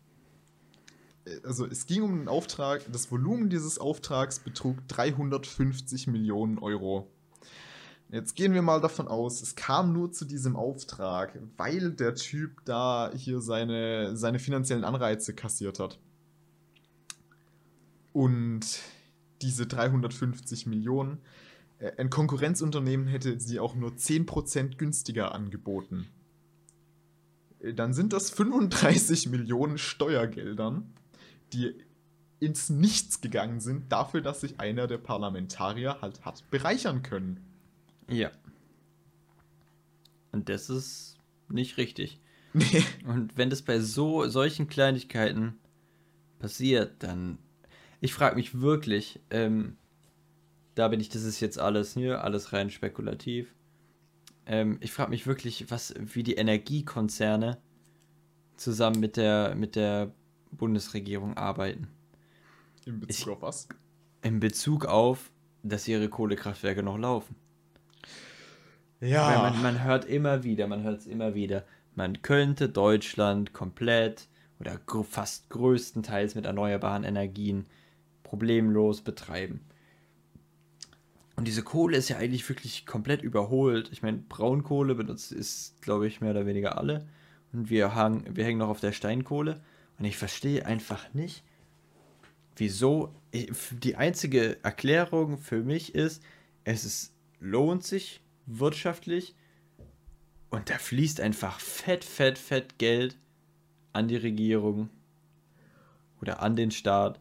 [1.45, 7.11] also es ging um den Auftrag, das Volumen dieses Auftrags betrug 350 Millionen Euro.
[8.13, 12.65] Jetzt gehen wir mal davon aus, es kam nur zu diesem Auftrag, weil der Typ
[12.65, 16.01] da hier seine, seine finanziellen Anreize kassiert hat.
[18.13, 18.81] Und
[19.43, 21.19] diese 350 Millionen,
[21.79, 26.09] äh, ein Konkurrenzunternehmen hätte sie auch nur 10% günstiger angeboten.
[27.61, 30.93] Äh, Dann sind das 35 Millionen Steuergeldern,
[31.53, 31.75] die
[32.41, 37.45] ins Nichts gegangen sind, dafür, dass sich einer der Parlamentarier halt hat bereichern können.
[38.09, 38.31] Ja.
[40.33, 42.21] Und das ist nicht richtig.
[42.53, 42.85] Nee.
[43.07, 45.59] Und wenn das bei so solchen Kleinigkeiten
[46.39, 47.39] passiert, dann.
[48.01, 49.77] Ich frage mich wirklich, ähm,
[50.75, 53.55] da bin ich, das ist jetzt alles hier, alles rein spekulativ.
[54.47, 57.59] Ähm, ich frage mich wirklich, was, wie die Energiekonzerne
[58.57, 60.15] zusammen mit der, mit der
[60.53, 61.89] Bundesregierung arbeiten.
[62.85, 63.69] In Bezug Ich- auf was?
[64.23, 65.31] In Bezug auf,
[65.63, 67.35] dass ihre Kohlekraftwerke noch laufen.
[69.01, 69.51] Ja.
[69.51, 74.79] Man, man hört immer wieder, man hört es immer wieder, man könnte Deutschland komplett oder
[74.85, 77.67] gr fast größtenteils mit erneuerbaren Energien
[78.23, 79.61] problemlos betreiben.
[81.37, 83.89] Und diese Kohle ist ja eigentlich wirklich komplett überholt.
[83.93, 87.09] Ich meine, Braunkohle benutzt ist, glaube ich, mehr oder weniger alle.
[87.55, 89.63] Und wir, hang, wir hängen noch auf der Steinkohle.
[90.01, 91.45] Und ich verstehe einfach nicht,
[92.57, 93.15] wieso.
[93.33, 96.21] Ich, die einzige Erklärung für mich ist,
[96.65, 99.37] es ist, lohnt sich wirtschaftlich
[100.49, 103.17] und da fließt einfach fett, fett, fett Geld
[103.93, 104.89] an die Regierung
[106.21, 107.21] oder an den Staat,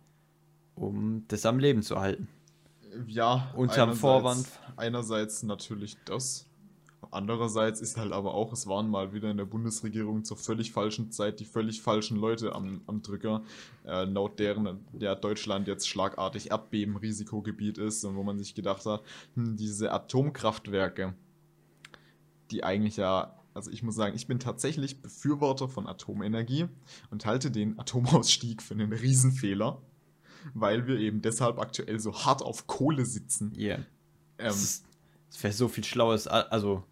[0.73, 2.27] um das am Leben zu halten.
[3.05, 4.47] Ja, Unterm einerseits- Vorwand.
[4.77, 6.47] Einerseits natürlich das.
[7.12, 11.12] Andererseits ist halt aber auch, es waren mal wieder in der Bundesregierung zur völlig falschen
[11.12, 13.43] Zeit die völlig falschen Leute am, am Drücker,
[13.85, 19.01] äh, laut deren ja Deutschland jetzt schlagartig Erdbebenrisikogebiet ist und wo man sich gedacht hat,
[19.35, 21.15] hm, diese Atomkraftwerke,
[22.51, 26.67] die eigentlich ja, also ich muss sagen, ich bin tatsächlich Befürworter von Atomenergie
[27.12, 29.81] und halte den Atomausstieg für einen Riesenfehler,
[30.53, 33.53] weil wir eben deshalb aktuell so hart auf Kohle sitzen.
[33.55, 33.79] Ja.
[34.38, 34.53] Ähm,
[35.29, 36.83] Es wäre so viel Schlaues, also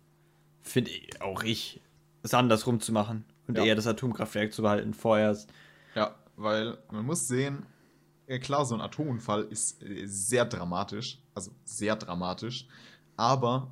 [0.62, 1.82] finde ich, auch ich,
[2.24, 3.66] es andersrum zu machen und Ja.
[3.66, 5.50] eher das Atomkraftwerk zu behalten vorerst.
[5.96, 7.66] Ja, weil man muss sehen,
[8.28, 12.68] ja klar, so ein Atomunfall ist äh, sehr dramatisch, also sehr dramatisch,
[13.16, 13.72] aber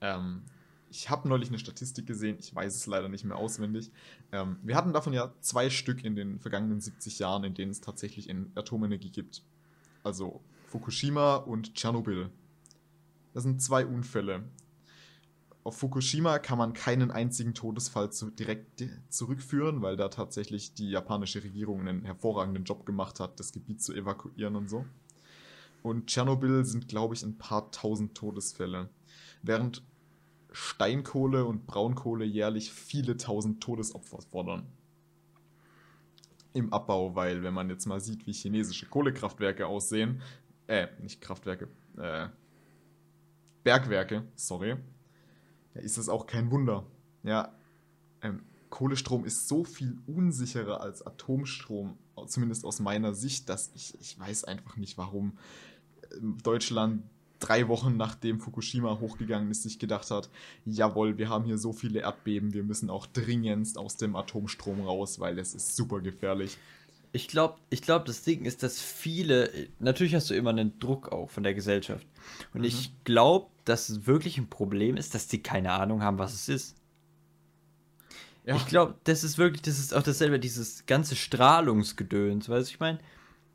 [0.00, 0.42] ähm,
[0.90, 3.90] ich habe neulich eine Statistik gesehen, ich weiß es leider nicht mehr auswendig.
[4.30, 7.80] Ähm, wir hatten davon ja zwei Stück in den vergangenen 70 Jahren, in denen es
[7.80, 9.42] tatsächlich in Atomenergie gibt.
[10.04, 12.30] Also Fukushima und Tschernobyl.
[13.34, 14.44] Das sind zwei Unfälle.
[15.64, 20.90] Auf Fukushima kann man keinen einzigen Todesfall zu, direkt di- zurückführen, weil da tatsächlich die
[20.90, 24.86] japanische Regierung einen hervorragenden Job gemacht hat, das Gebiet zu evakuieren und so.
[25.82, 28.88] Und Tschernobyl sind, glaube ich, ein paar tausend Todesfälle.
[29.42, 29.82] Während
[30.52, 34.66] Steinkohle und Braunkohle jährlich viele tausend Todesopfer fordern.
[36.52, 40.22] Im Abbau, weil wenn man jetzt mal sieht, wie chinesische Kohlekraftwerke aussehen,
[40.68, 42.28] äh, nicht Kraftwerke, äh,
[43.64, 44.76] Bergwerke, sorry,
[45.74, 46.86] ja, ist das auch kein Wunder.
[47.22, 47.52] Ja,
[48.22, 51.96] ähm, Kohlestrom ist so viel unsicherer als Atomstrom,
[52.26, 55.38] zumindest aus meiner Sicht, dass ich, ich weiß einfach nicht, warum
[56.12, 57.02] ähm, Deutschland
[57.40, 60.30] drei Wochen nachdem Fukushima hochgegangen ist, sich gedacht hat,
[60.64, 65.20] jawohl, wir haben hier so viele Erdbeben, wir müssen auch dringendst aus dem Atomstrom raus,
[65.20, 66.56] weil es ist super gefährlich.
[67.14, 71.12] Ich glaube, ich glaub, das Ding ist, dass viele, natürlich hast du immer einen Druck
[71.12, 72.04] auch von der Gesellschaft.
[72.52, 72.66] Und Mhm.
[72.66, 76.48] ich glaube, dass es wirklich ein Problem ist, dass die keine Ahnung haben, was es
[76.48, 76.76] ist.
[78.44, 82.74] Ja, Ich glaube, das ist wirklich, das ist auch dasselbe, dieses ganze Strahlungsgedöns, weißt du,
[82.74, 82.98] ich meine?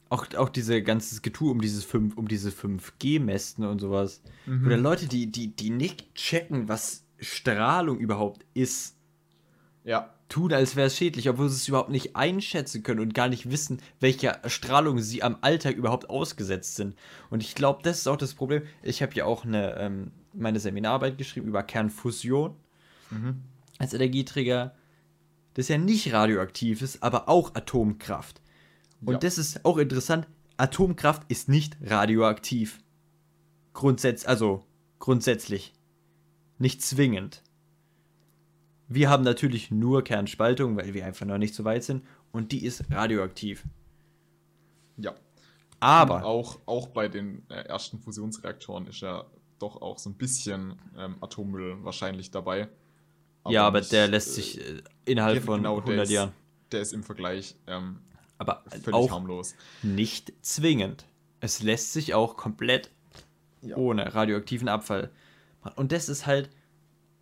[0.07, 4.21] Auch, auch diese ganzes Getue um dieses 5, um diese 5G-Mästen und sowas.
[4.45, 4.67] Mhm.
[4.67, 8.95] Oder Leute, die, die, die nicht checken, was Strahlung überhaupt ist,
[9.83, 13.27] ja, tun, als wäre es schädlich, obwohl sie es überhaupt nicht einschätzen können und gar
[13.27, 16.95] nicht wissen, welcher Strahlung sie am Alltag überhaupt ausgesetzt sind.
[17.29, 18.61] Und ich glaube, das ist auch das Problem.
[18.83, 22.55] Ich habe ja auch eine, ähm, meine Seminararbeit geschrieben über Kernfusion
[23.11, 23.41] Mhm.
[23.79, 24.75] als Energieträger,
[25.55, 28.39] das ja nicht radioaktiv ist, aber auch Atomkraft.
[29.03, 29.19] Und Ja.
[29.19, 30.27] das ist auch interessant.
[30.57, 32.79] Atomkraft ist nicht radioaktiv.
[33.73, 34.63] Grundsätzlich, also
[34.99, 35.73] grundsätzlich.
[36.59, 37.41] Nicht zwingend.
[38.89, 42.03] Wir haben natürlich nur Kernspaltung, weil wir einfach noch nicht so weit sind.
[42.31, 43.63] Und die ist radioaktiv.
[44.97, 45.13] ja.
[45.81, 49.25] Aber, Auch, auch bei den äh, ersten Fusionsreaktoren ist ja
[49.59, 52.67] doch auch so ein bisschen ähm, Atommüll wahrscheinlich dabei.
[53.47, 56.31] ja, aber nicht, der lässt äh, sich äh, innerhalb von genau, der 100 ist, Jahren.
[56.73, 57.99] Der ist im Vergleich ähm,
[58.37, 59.55] Aber Völlig auch harmlos.
[59.81, 61.05] nicht zwingend.
[61.39, 62.91] Es lässt sich auch komplett
[63.61, 63.77] Ja.
[63.77, 65.11] ohne radioaktiven Abfall
[65.63, 65.77] machen.
[65.77, 66.49] Und das ist halt,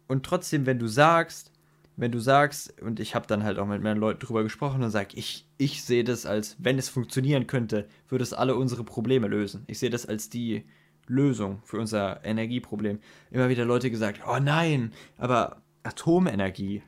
[0.08, 1.52] und trotzdem, wenn du sagst,
[1.98, 4.92] wenn du sagst, und ich habe dann halt auch mit meinen Leuten drüber gesprochen und
[4.92, 9.28] sag, ich, ich sehe das als, wenn es funktionieren könnte, würde es alle unsere Probleme
[9.28, 9.64] lösen.
[9.68, 10.64] Ich sehe das als die
[11.08, 13.00] Lösung für unser Energieproblem.
[13.32, 16.84] Immer wieder Leute gesagt, oh nein, aber Atomenergie.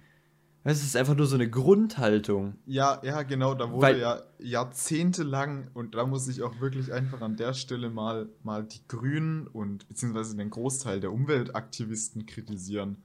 [0.64, 2.56] Das ist einfach nur so eine Grundhaltung.
[2.68, 7.22] Ja, ja, genau, da wurde Weil- ja jahrzehntelang, und da muss ich auch wirklich einfach
[7.22, 12.98] an der Stelle mal, mal die Grünen und beziehungsweise den Großteil der Umweltaktivisten kritisieren.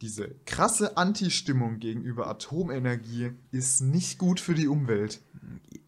[0.00, 5.20] Diese krasse Anti-Stimmung gegenüber Atomenergie ist nicht gut für die Umwelt.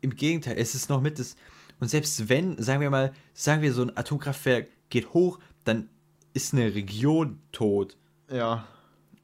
[0.01, 1.37] Im Gegenteil, es ist noch mit das.
[1.81, 5.89] Und selbst wenn, sagen wir mal, sagen wir, so ein Atomkraftwerk geht hoch, dann
[6.33, 7.97] ist eine Region tot.
[8.31, 8.67] Ja,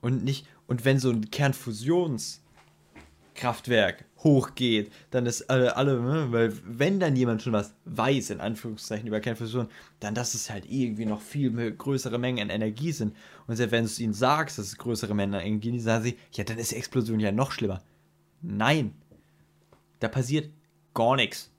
[0.01, 6.99] Und nicht, und wenn so ein Kernfusionskraftwerk hochgeht, dann ist alle, alle, ne, weil wenn
[6.99, 9.69] dann jemand schon was weiß, in Anführungszeichen, über Kernfusion,
[10.01, 13.15] dann dass es halt irgendwie noch viel größere Mengen an Energie sind.
[13.47, 16.05] Und selbst wenn du es ihnen sagst, dass es größere Mengen an Energie sind, sagen
[16.05, 17.83] sie, ja, dann ist die Explosion ja noch schlimmer.
[18.41, 18.95] Nein.
[20.01, 20.51] Da passiert
[20.95, 21.51] gar nichts.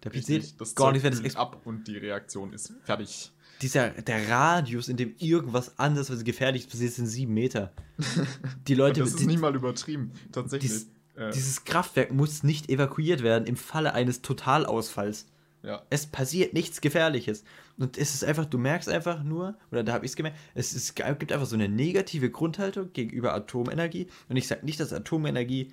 [0.00, 0.56] Da passiert richtig.
[0.58, 3.32] Das gar nichts, wenn es ab und die Reaktion ist fertig.
[3.62, 7.72] dieser, der Radius, in dem irgendwas anderes, was gefährlich passiert, sind sieben Meter.
[8.68, 10.12] Die Leute, das ist die, nicht mal übertrieben.
[10.30, 10.70] Tatsächlich.
[10.70, 10.88] dies-
[11.34, 15.26] dieses Kraftwerk muss nicht evakuiert werden im Falle eines Totalausfalls.
[15.62, 15.82] ja.
[15.90, 17.44] Es passiert nichts Gefährliches.
[17.78, 20.72] Und es ist einfach, du merkst einfach nur, oder da habe ich es gemerkt, es
[20.72, 24.06] ist, gibt einfach so eine negative Grundhaltung gegenüber Atomenergie.
[24.28, 25.72] Und ich sage nicht, dass Atomenergie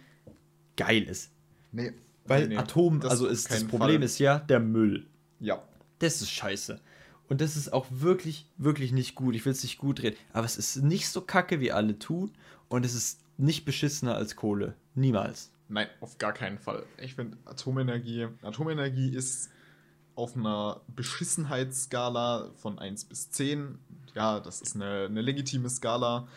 [0.76, 1.32] geil ist.
[1.72, 1.94] Nee.
[2.26, 2.58] Weil nee, nee.
[2.58, 4.04] Atom, Das also ist, das Problem Fall.
[4.04, 5.08] ist ja der Müll.
[5.40, 5.64] Ja.
[6.00, 6.80] Das ist scheiße.
[7.30, 9.36] Und das ist auch wirklich, wirklich nicht gut.
[9.36, 10.18] Ich will es nicht gut reden.
[10.34, 12.32] Aber es ist nicht so kacke, wie alle tun.
[12.68, 14.76] Und es ist nicht beschissener als Kohle.
[14.96, 15.52] Niemals.
[15.70, 16.86] Nein, auf gar keinen Fall.
[17.02, 19.50] Ich finde Atomenergie, Atomenergie ist
[20.16, 23.80] auf einer Beschissenheitsskala von 1 bis 10.
[24.16, 26.28] Ja, das ist eine, eine legitime Skala.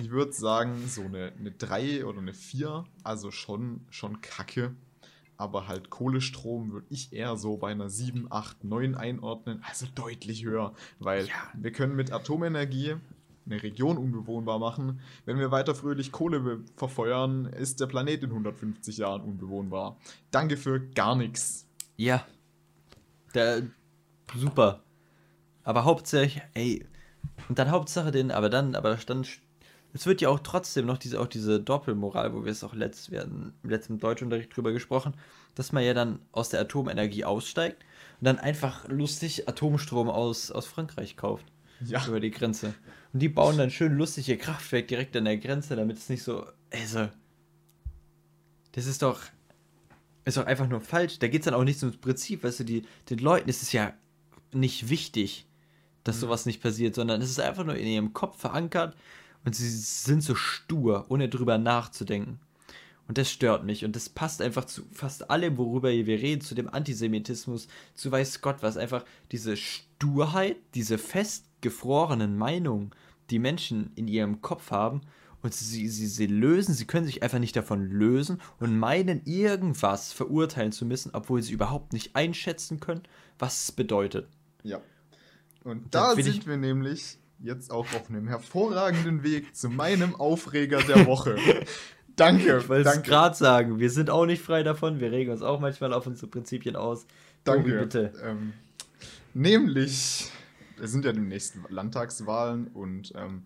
[0.00, 2.84] Ich würde sagen, so eine, eine 3 oder eine 4.
[3.04, 4.74] Also schon, schon kacke.
[5.36, 9.62] Aber halt Kohlestrom würde ich eher so bei einer 7, 8, 9 einordnen.
[9.68, 10.72] Also deutlich höher.
[10.98, 11.34] Weil Ja.
[11.52, 12.96] wir können mit Atomenergie
[13.46, 15.00] eine Region unbewohnbar machen.
[15.24, 19.96] Wenn wir weiter fröhlich Kohle verfeuern, ist der Planet in 150 Jahren unbewohnbar.
[20.30, 21.66] Danke für gar nichts.
[21.96, 22.26] Ja.
[23.34, 23.62] Der,
[24.34, 24.82] super.
[25.62, 26.86] Aber Hauptsache, ey.
[27.48, 29.24] Und dann Hauptsache den, aber dann, aber dann.
[29.92, 33.10] Es wird ja auch trotzdem noch diese, auch diese Doppelmoral, wo wir es auch letzt,
[33.10, 35.14] wir hatten im letzten Deutschunterricht drüber gesprochen,
[35.54, 37.82] dass man ja dann aus der Atomenergie aussteigt
[38.20, 41.46] und dann einfach lustig Atomstrom aus, aus Frankreich kauft.
[41.84, 42.06] Ja.
[42.06, 42.74] Über die Grenze.
[43.12, 46.22] Und die bauen dann schön lustig ihr Kraftwerk direkt an der Grenze, damit es nicht
[46.22, 46.46] so.
[46.70, 47.08] Also.
[48.72, 49.20] Das ist doch.
[50.24, 51.18] Ist doch einfach nur falsch.
[51.18, 53.72] Da geht es dann auch nicht ums Prinzip, weißt du, die, den Leuten ist es
[53.72, 53.92] ja
[54.52, 55.46] nicht wichtig,
[56.02, 58.96] dass sowas nicht passiert, sondern es ist einfach nur in ihrem Kopf verankert
[59.44, 62.40] und sie sind so stur, ohne drüber nachzudenken.
[63.08, 63.84] Und das stört mich.
[63.84, 68.40] Und das passt einfach zu fast allem, worüber wir reden, zu dem Antisemitismus, zu weiß
[68.40, 68.76] Gott was.
[68.76, 70.98] Einfach diese Sturheit, diese
[71.66, 72.90] festgefrorenen Meinungen,
[73.30, 75.00] die Menschen in ihrem Kopf haben.
[75.42, 80.12] Und sie, sie, sie lösen, sie können sich einfach nicht davon lösen und meinen, irgendwas
[80.12, 83.02] verurteilen zu müssen, obwohl sie überhaupt nicht einschätzen können,
[83.38, 84.28] was es bedeutet.
[84.64, 84.80] Ja.
[85.62, 91.06] Und Da sind wir nämlich jetzt auch auf einem hervorragenden Weg zu meinem Aufreger der
[91.06, 91.36] Woche.
[92.16, 92.58] danke.
[92.58, 95.60] Ich wollte es gerade sagen, wir sind auch nicht frei davon, wir regen uns auch
[95.60, 97.06] manchmal auf unsere Prinzipien aus.
[97.44, 97.70] Danke.
[97.70, 98.12] Tobi, bitte.
[98.24, 98.52] Ähm,
[99.34, 100.30] nämlich,
[100.80, 103.44] es sind ja demnächst Landtagswahlen und ähm,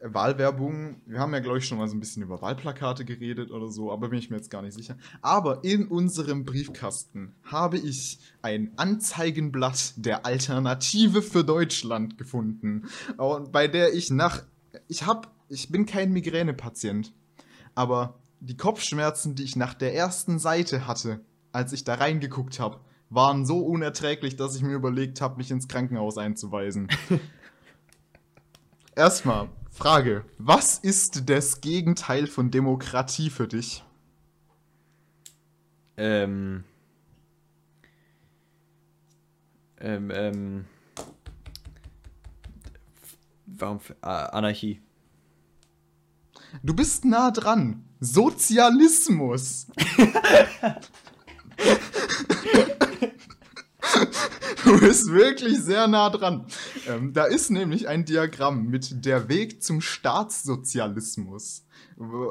[0.00, 1.00] Wahlwerbung.
[1.06, 3.90] Wir haben ja, glaube ich, schon mal so ein bisschen über Wahlplakate geredet oder so,
[3.90, 4.98] aber bin ich mir jetzt gar nicht sicher.
[5.22, 13.66] Aber in unserem Briefkasten habe ich ein Anzeigenblatt der Alternative für Deutschland gefunden, und bei
[13.66, 14.42] der ich nach,
[14.88, 17.14] ich habe, ich bin kein Migränepatient,
[17.74, 21.20] aber die Kopfschmerzen, die ich nach der ersten Seite hatte,
[21.52, 25.68] als ich da reingeguckt habe, waren so unerträglich, dass ich mir überlegt habe, mich ins
[25.68, 26.88] Krankenhaus einzuweisen.
[28.96, 33.84] Erstmal, Frage, was ist das Gegenteil von Demokratie für dich?
[35.96, 36.64] Ähm.
[39.80, 40.64] Ähm, ähm.
[43.46, 43.80] Warum?
[44.00, 44.80] A- Anarchie.
[46.62, 47.84] Du bist nah dran.
[48.00, 49.66] Sozialismus.
[54.64, 56.46] du bist wirklich sehr nah dran.
[56.88, 61.64] ähm, da ist nämlich ein Diagramm mit der Weg zum Staatssozialismus.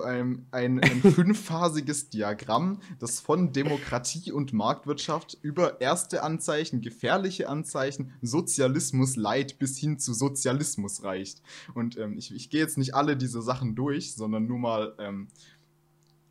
[0.06, 8.12] Ein, ein, ein fünfphasiges Diagramm, das von Demokratie und Marktwirtschaft über erste Anzeichen, gefährliche Anzeichen,
[8.22, 11.42] Sozialismus Leid bis hin zu Sozialismus reicht.
[11.74, 15.28] Und ähm, ich, ich gehe jetzt nicht alle diese Sachen durch, sondern nur mal, ähm,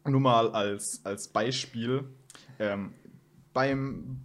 [0.06, 2.04] nur mal als, als Beispiel.
[2.58, 2.92] Ähm,
[3.52, 4.20] beim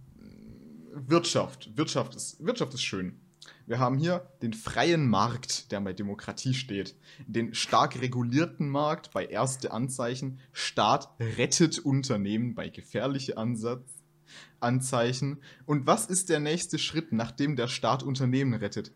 [1.06, 1.76] Wirtschaft.
[1.76, 3.20] Wirtschaft ist, Wirtschaft ist schön.
[3.66, 6.96] Wir haben hier den freien Markt, der bei Demokratie steht.
[7.26, 10.40] Den stark regulierten Markt bei erste Anzeichen.
[10.52, 14.02] Staat rettet Unternehmen bei gefährliche Ansatz,
[14.60, 15.42] Anzeichen.
[15.66, 18.92] Und was ist der nächste Schritt, nachdem der Staat Unternehmen rettet?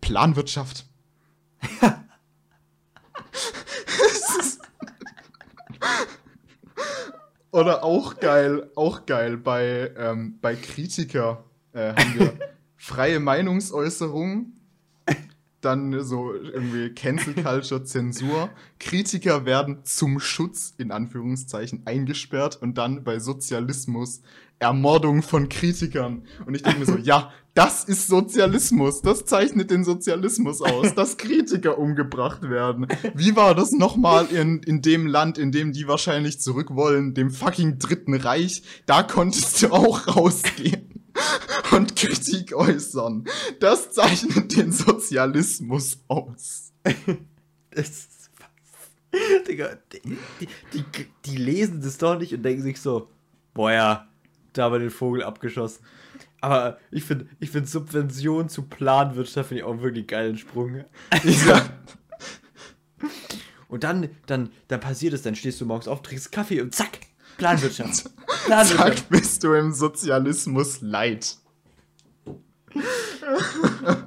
[0.00, 0.86] Planwirtschaft.
[7.54, 12.32] Oder auch geil, auch geil, bei, ähm, bei Kritiker äh, haben wir
[12.76, 14.54] freie Meinungsäußerung,
[15.60, 18.50] dann so irgendwie Cancel Culture, Zensur.
[18.80, 24.22] Kritiker werden zum Schutz in Anführungszeichen eingesperrt und dann bei Sozialismus
[24.58, 26.24] Ermordung von Kritikern.
[26.46, 29.02] Und ich denke mir so, ja, das ist Sozialismus.
[29.02, 32.88] Das zeichnet den Sozialismus aus, dass Kritiker umgebracht werden.
[33.14, 37.30] Wie war das nochmal in, in dem Land, in dem die wahrscheinlich zurück wollen, dem
[37.30, 38.62] fucking Dritten Reich?
[38.86, 41.04] Da konntest du auch rausgehen
[41.70, 43.24] und Kritik äußern.
[43.60, 46.72] Das zeichnet den Sozialismus aus.
[47.70, 48.14] Das ist
[49.48, 50.00] Digga, die,
[50.40, 50.84] die, die,
[51.24, 53.08] die lesen das doch nicht und denken sich so,
[53.52, 54.08] boah ja,
[54.54, 55.84] da haben wir den Vogel abgeschossen.
[56.40, 60.84] Aber ich finde ich find Subvention zu Planwirtschaft finde ich auch einen wirklich geilen Sprung.
[61.46, 61.62] Ja.
[63.68, 67.00] Und dann, dann, dann passiert es, dann stehst du morgens auf, trinkst Kaffee und zack,
[67.38, 68.04] Planwirtschaft.
[68.46, 68.98] Planwirtschaft.
[68.98, 71.36] Zack, bist du im Sozialismus leid.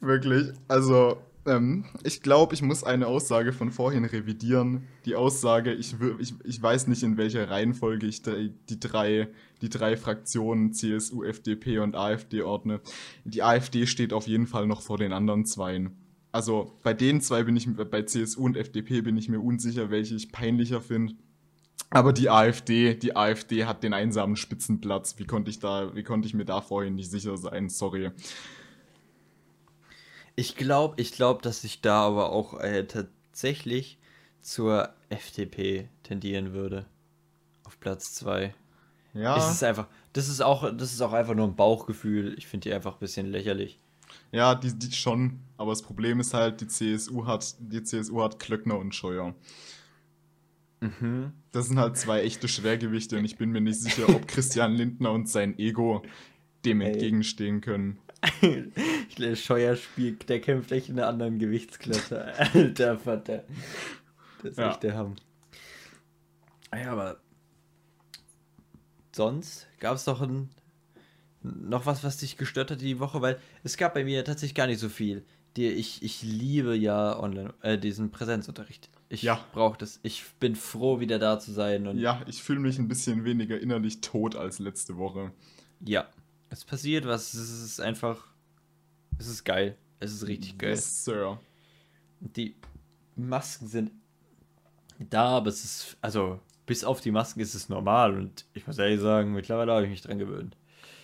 [0.00, 4.86] Wirklich, also ähm, ich glaube, ich muss eine Aussage von vorhin revidieren.
[5.04, 9.28] Die Aussage, ich, ich, ich weiß nicht, in welcher Reihenfolge ich die, drei,
[9.62, 12.80] die drei Fraktionen CSU, FDP und AfD ordne.
[13.24, 15.96] Die AfD steht auf jeden Fall noch vor den anderen zweien.
[16.30, 20.14] Also bei den zwei bin ich, bei CSU und FDP bin ich mir unsicher, welche
[20.14, 21.14] ich peinlicher finde.
[21.90, 25.18] Aber die AfD, die AfD hat den einsamen Spitzenplatz.
[25.18, 27.70] Wie konnte ich da, wie konnte ich mir da vorhin nicht sicher sein?
[27.70, 28.10] Sorry.
[30.38, 33.98] Ich glaube, ich glaube, dass ich da aber auch äh, tatsächlich
[34.40, 36.86] zur FDP tendieren würde.
[37.64, 38.54] Auf Platz 2.
[39.14, 39.36] Ja.
[39.36, 42.36] Es ist einfach, das ist auch, das ist auch einfach nur ein Bauchgefühl.
[42.38, 43.80] Ich finde die einfach ein bisschen lächerlich.
[44.30, 45.40] Ja, die, die schon.
[45.56, 49.34] Aber das Problem ist halt, die CSU hat, die CSU hat Klöckner und Scheuer.
[50.78, 51.32] Mhm.
[51.50, 55.10] Das sind halt zwei echte Schwergewichte und ich bin mir nicht sicher, ob Christian Lindner
[55.10, 56.04] und sein Ego
[56.64, 56.92] dem Ey.
[56.92, 57.98] entgegenstehen können.
[59.34, 62.34] Scheuer spielt, der kämpft echt in einer anderen Gewichtsklasse.
[62.54, 63.44] Alter Vater.
[64.42, 64.70] Das ist ja.
[64.70, 65.16] echt der Hammer.
[66.70, 67.20] Ah ja, aber
[69.12, 70.50] sonst gab es doch ein,
[71.42, 74.66] noch was, was dich gestört hat die Woche, weil es gab bei mir tatsächlich gar
[74.66, 75.24] nicht so viel.
[75.56, 78.90] Die, ich, ich liebe ja online, äh, diesen Präsenzunterricht.
[79.08, 79.44] Ich ja.
[79.52, 79.98] brauche das.
[80.02, 81.86] Ich bin froh, wieder da zu sein.
[81.86, 85.32] Und ja, ich fühle mich ein bisschen weniger innerlich tot als letzte Woche.
[85.80, 86.06] Ja,
[86.50, 87.34] es passiert was.
[87.34, 88.26] Es ist einfach.
[89.18, 89.76] Es ist geil.
[90.00, 90.70] Es ist richtig geil.
[90.70, 91.40] Yes, Sir.
[92.20, 92.56] Die
[93.16, 93.90] Masken sind
[94.98, 95.96] da, aber es ist.
[96.00, 98.16] Also, bis auf die Masken ist es normal.
[98.16, 100.56] Und ich muss ehrlich sagen, mittlerweile habe ich mich dran gewöhnt.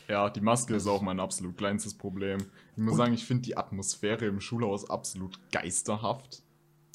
[0.09, 2.39] Ja, die Maske ist auch mein absolut kleinstes Problem.
[2.73, 6.43] Ich muss und sagen, ich finde die Atmosphäre im Schulhaus absolut geisterhaft.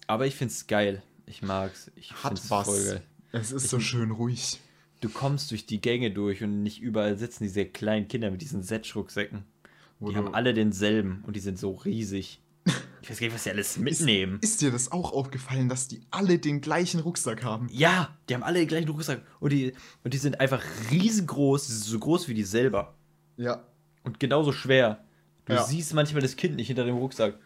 [0.05, 1.01] Aber ich finde es geil.
[1.25, 1.91] Ich mag's.
[1.95, 2.99] Ich Hat was.
[3.31, 4.59] Es ist ich so schön ruhig
[4.99, 8.63] du kommst durch die Gänge durch und nicht überall sitzen diese kleinen Kinder mit diesen
[8.63, 9.43] Setsch-Rucksäcken.
[10.01, 12.41] Die haben alle denselben und die sind so riesig.
[13.01, 14.39] Ich weiß gar nicht, was sie alles mitnehmen.
[14.41, 17.67] Ist, ist, dir das auch aufgefallen, dass die alle den gleichen Rucksack haben?
[17.71, 19.21] Ja, die haben alle den gleichen Rucksack.
[19.39, 19.73] Und die,
[20.03, 22.95] und die sind einfach riesengroß, so groß wie die selber.
[23.37, 23.65] Ja.
[24.03, 25.03] Und genauso schwer.
[25.45, 25.63] Du ja.
[25.63, 27.39] siehst manchmal das Kind nicht hinter dem Rucksack.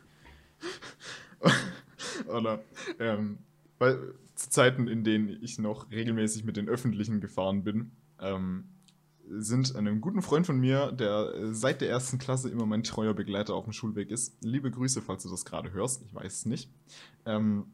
[2.28, 2.64] Oder,
[3.00, 3.38] ähm,
[3.80, 8.66] weil zu Zeiten, in denen ich noch regelmäßig mit den Öffentlichen gefahren bin, ähm,
[9.30, 13.14] sind einem guten Freund von mir, der äh, seit der ersten Klasse immer mein treuer
[13.14, 14.36] Begleiter auf dem Schulweg ist.
[14.44, 16.70] Liebe Grüße, falls du das gerade hörst, ich weiß es nicht.
[17.26, 17.66] Ähm,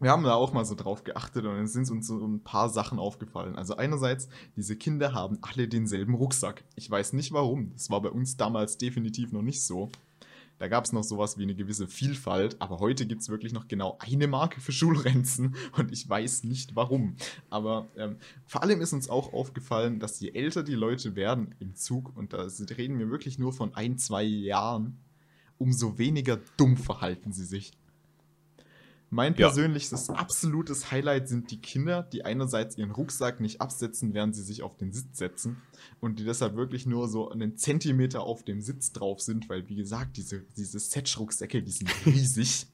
[0.00, 2.68] wir haben da auch mal so drauf geachtet und dann sind uns so ein paar
[2.68, 3.54] Sachen aufgefallen.
[3.54, 6.64] Also einerseits, diese Kinder haben alle denselben Rucksack.
[6.74, 7.72] Ich weiß nicht warum.
[7.74, 9.90] Das war bei uns damals definitiv noch nicht so.
[10.58, 13.68] Da gab es noch sowas wie eine gewisse Vielfalt, aber heute gibt es wirklich noch
[13.68, 17.16] genau eine Marke für Schulranzen und ich weiß nicht warum.
[17.50, 21.74] Aber ähm, vor allem ist uns auch aufgefallen, dass je älter die Leute werden im
[21.74, 22.46] Zug, und da
[22.76, 24.98] reden wir wirklich nur von ein, zwei Jahren,
[25.58, 27.72] umso weniger dumm verhalten sie sich.
[29.14, 29.48] Mein Ja.
[29.48, 34.62] persönliches absolutes Highlight sind die Kinder, die einerseits ihren Rucksack nicht absetzen, während sie sich
[34.62, 35.58] auf den Sitz setzen
[36.00, 39.74] und die deshalb wirklich nur so einen Zentimeter auf dem Sitz drauf sind, weil wie
[39.76, 42.66] gesagt, diese, diese Setch-Rucksäcke, die sind riesig.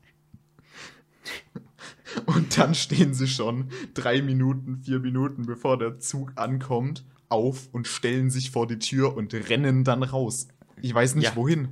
[2.26, 7.88] Und dann stehen sie schon drei Minuten, vier Minuten, bevor der Zug ankommt, auf und
[7.88, 10.46] stellen sich vor die Tür und rennen dann raus.
[10.80, 11.36] Ich weiß nicht Ja.
[11.36, 11.68] wohin.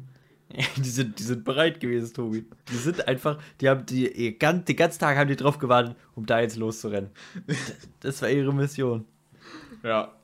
[0.76, 2.46] Die sind, die sind bereit gewesen, Tobi.
[2.70, 5.96] Die sind einfach, die haben die, ihr ganz, den ganzen Tag haben die drauf gewartet,
[6.14, 7.10] um da jetzt loszurennen.
[8.00, 9.04] Das, war ihre Mission.
[9.82, 10.14] Ja.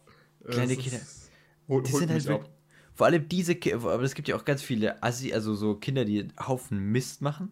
[0.49, 0.99] Kleine Kinder.
[0.99, 1.31] ist-
[1.69, 2.49] Hol, Die sind halt ab.
[2.95, 6.05] vor allem diese Kinder, aber es gibt ja auch ganz viele Assi, also so Kinder,
[6.05, 7.51] die einen Haufen Mist machen.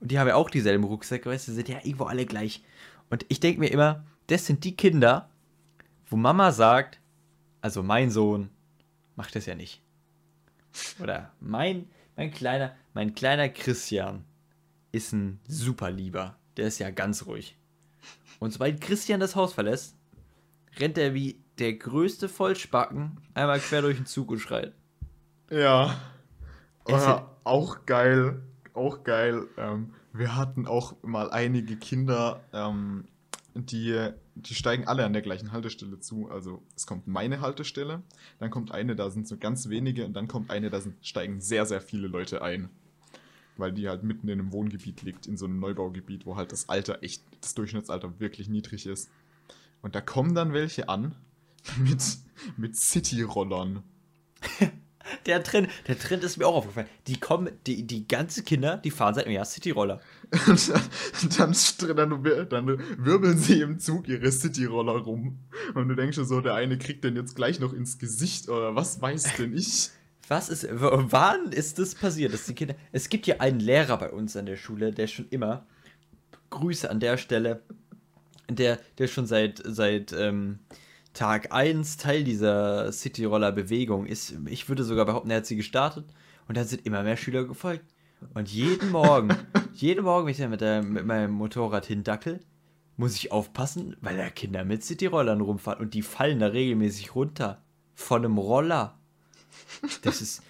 [0.00, 2.62] Und die haben ja auch dieselben Rucksäcke, weißt du, sind ja irgendwo alle gleich.
[3.10, 5.28] Und ich denke mir immer, das sind die Kinder,
[6.08, 6.98] wo Mama sagt,
[7.60, 8.48] also mein Sohn
[9.16, 9.82] macht das ja nicht.
[11.00, 14.24] Oder mein, mein kleiner, mein kleiner Christian
[14.92, 16.36] ist ein super Lieber.
[16.56, 17.56] Der ist ja ganz ruhig.
[18.38, 19.96] Und sobald Christian das Haus verlässt,
[20.78, 24.72] rennt er wie der größte Vollspacken einmal quer durch den Zug und schreit.
[25.50, 26.00] Ja.
[26.88, 28.42] Ja, auch geil.
[28.72, 29.46] Auch geil.
[29.58, 33.06] Ähm, wir hatten auch mal einige Kinder, ähm,
[33.54, 34.10] die,
[34.46, 36.30] die steigen alle an der gleichen Haltestelle zu.
[36.30, 38.02] Also es kommt meine Haltestelle,
[38.38, 41.40] dann kommt eine, da sind so ganz wenige und dann kommt eine, da sind, steigen
[41.40, 42.70] sehr, sehr viele Leute ein.
[43.56, 46.68] Weil die halt mitten in einem Wohngebiet liegt, in so einem Neubaugebiet, wo halt das
[46.68, 49.10] Alter echt, das Durchschnittsalter wirklich niedrig ist.
[49.82, 51.14] Und da kommen dann welche an
[51.78, 52.02] mit,
[52.56, 53.82] mit City-Rollern.
[55.26, 56.86] Der Trend, der Trend ist mir auch aufgefallen.
[57.06, 60.00] Die kommen, die, die ganzen Kinder, die fahren seit einem Jahr Cityroller.
[60.46, 60.68] Und
[61.38, 62.66] dann, dann, dann, wir- dann
[62.98, 65.38] wirbeln sie im Zug ihre City-Roller rum.
[65.74, 68.74] Und du denkst schon so, der eine kriegt den jetzt gleich noch ins Gesicht oder
[68.74, 69.90] was weiß denn ich?
[70.28, 74.10] Was ist, wann ist das passiert, dass die Kinder, es gibt hier einen Lehrer bei
[74.12, 75.66] uns an der Schule, der schon immer,
[76.50, 77.62] Grüße an der Stelle,
[78.48, 80.60] der, der schon seit, seit ähm,
[81.12, 84.34] Tag 1 Teil dieser Cityroller-Bewegung ist.
[84.46, 86.06] Ich würde sogar behaupten, er hat sie gestartet
[86.48, 87.84] und dann sind immer mehr Schüler gefolgt.
[88.34, 89.34] Und jeden Morgen,
[89.74, 92.40] jeden Morgen, wenn ich dann mit, der, mit meinem Motorrad hindackel,
[92.96, 97.62] muss ich aufpassen, weil da Kinder mit Cityrollern rumfahren und die fallen da regelmäßig runter.
[97.94, 98.98] Von einem Roller.
[100.02, 100.42] Das ist,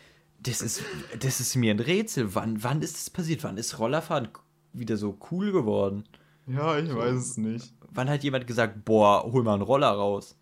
[0.43, 0.83] das ist,
[1.19, 2.35] das ist mir ein Rätsel.
[2.35, 3.45] Wann, wann ist das passiert?
[3.45, 4.29] Wann ist Rollerfahren
[4.73, 6.05] wieder so cool geworden?
[6.47, 7.73] Ja, ich weiß es nicht.
[7.93, 10.37] Wann hat jemand gesagt, boah, hol mal einen Roller raus?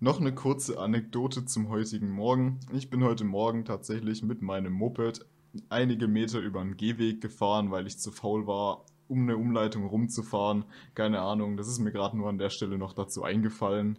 [0.00, 2.60] Noch eine kurze Anekdote zum heutigen Morgen.
[2.72, 5.26] Ich bin heute Morgen tatsächlich mit meinem Moped
[5.68, 10.64] einige Meter über einen Gehweg gefahren, weil ich zu faul war, um eine Umleitung rumzufahren.
[10.94, 13.98] Keine Ahnung, das ist mir gerade nur an der Stelle noch dazu eingefallen.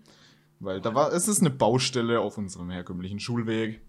[0.60, 3.82] Weil da war, es ist eine Baustelle auf unserem herkömmlichen Schulweg.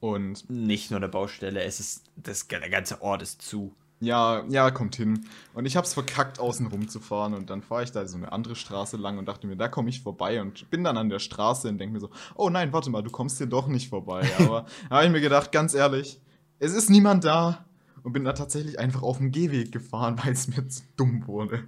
[0.00, 3.74] Und Nicht nur eine Baustelle, es ist, das, der ganze Ort ist zu.
[4.02, 5.26] Ja, ja, kommt hin.
[5.54, 7.34] Und ich hab's verkackt, außen rum zu fahren.
[7.34, 9.90] Und dann fahre ich da so eine andere Straße lang und dachte mir, da komme
[9.90, 10.40] ich vorbei.
[10.40, 13.10] Und bin dann an der Straße und denke mir so, oh nein, warte mal, du
[13.10, 14.28] kommst hier doch nicht vorbei.
[14.40, 16.20] Aber da habe ich mir gedacht, ganz ehrlich,
[16.58, 17.64] es ist niemand da.
[18.02, 21.62] Und bin da tatsächlich einfach auf dem Gehweg gefahren, weil es mir zu dumm wurde.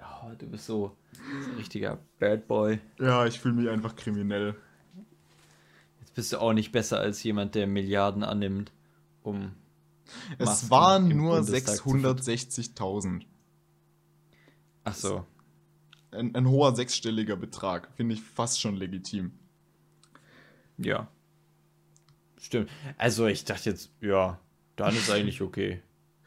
[0.00, 2.80] Oh, du bist so, so ein richtiger Bad Boy.
[2.98, 4.56] Ja, ich fühle mich einfach kriminell.
[6.00, 8.72] Jetzt bist du auch nicht besser als jemand, der Milliarden annimmt,
[9.22, 9.52] um.
[10.38, 13.22] Es Masken waren nur Bundestag zu 660.000.
[14.84, 15.26] Ach so.
[16.10, 17.90] Ein, ein hoher sechsstelliger Betrag.
[17.94, 19.32] Finde ich fast schon legitim.
[20.78, 21.08] Ja.
[22.40, 22.70] Stimmt.
[22.96, 24.38] Also ich dachte jetzt, ja,
[24.76, 25.82] dann ist eigentlich okay.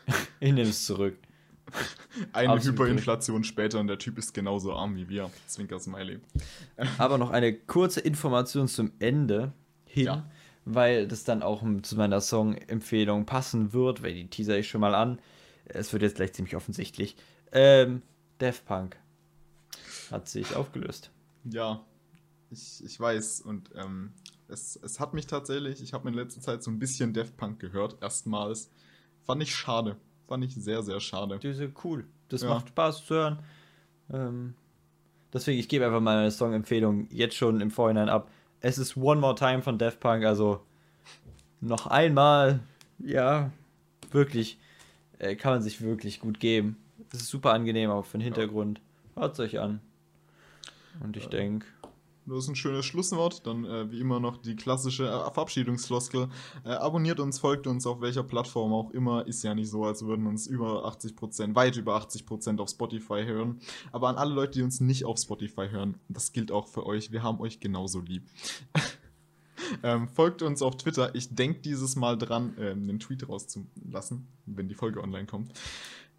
[0.40, 1.18] ich nehme es zurück.
[2.34, 5.32] Eine Absolut Hyperinflation später und der Typ ist genauso arm wie wir.
[5.48, 6.20] Zwinker Smiley.
[6.98, 9.54] Aber noch eine kurze Information zum Ende
[9.86, 10.30] hin, Ja.
[10.66, 14.96] Weil das dann auch zu meiner Song-Empfehlung passen wird, weil die teaser ich schon mal
[14.96, 15.20] an.
[15.66, 17.16] Es wird jetzt gleich ziemlich offensichtlich.
[17.52, 18.02] Ähm,
[18.38, 18.98] Daft Punk
[20.12, 21.12] hat sich aufgelöst.
[21.46, 21.84] Ja,
[22.50, 23.42] ich, ich weiß.
[23.42, 24.12] Und ähm,
[24.48, 27.60] es, es hat mich tatsächlich, ich habe in letzter Zeit so ein bisschen Daft Punk
[27.60, 28.70] gehört, erstmals.
[29.24, 29.98] Fand ich schade.
[30.28, 31.40] Fand ich sehr, sehr schade.
[31.40, 32.06] Die sind cool.
[32.30, 32.50] Das Ja.
[32.50, 33.40] macht Spaß zu hören.
[34.12, 34.54] Ähm,
[35.34, 38.30] deswegen, ich gebe einfach meine Song-Empfehlung jetzt schon im Vorhinein ab.
[38.62, 40.62] Es ist One More Time von Daft Punk, also
[41.62, 42.60] noch einmal,
[43.00, 43.52] ja,
[44.12, 44.60] wirklich,
[45.18, 46.78] äh, kann man sich wirklich gut geben.
[47.12, 48.80] Es ist super angenehm, auch für den Hintergrund.
[49.16, 49.82] Hört euch an.
[51.04, 51.66] Und ich denke,
[52.32, 53.46] das ist ein schönes Schlusswort.
[53.46, 56.30] Dann äh, wie immer noch die klassische äh, Verabschiedungsfloskel.
[56.64, 59.28] Äh, abonniert uns, folgt uns auf welcher Plattform auch immer.
[59.28, 63.60] Ist ja nicht so, als würden uns über 80%, weit über 80% auf Spotify hören.
[63.92, 67.12] Aber an alle Leute, die uns nicht auf Spotify hören, das gilt auch für euch.
[67.12, 68.24] Wir haben euch genauso lieb.
[69.84, 71.14] ähm, folgt uns auf Twitter.
[71.16, 75.52] Ich denke dieses Mal dran, ähm, einen Tweet rauszulassen, wenn die Folge online kommt.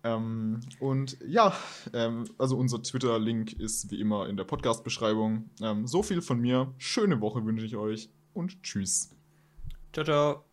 [0.05, 1.55] Ähm, und ja,
[1.92, 5.50] ähm, also unser Twitter-Link ist wie immer in der Podcast-Beschreibung.
[5.61, 6.72] Ähm, so viel von mir.
[6.78, 9.11] Schöne Woche wünsche ich euch und tschüss.
[9.92, 10.51] Ciao, ciao.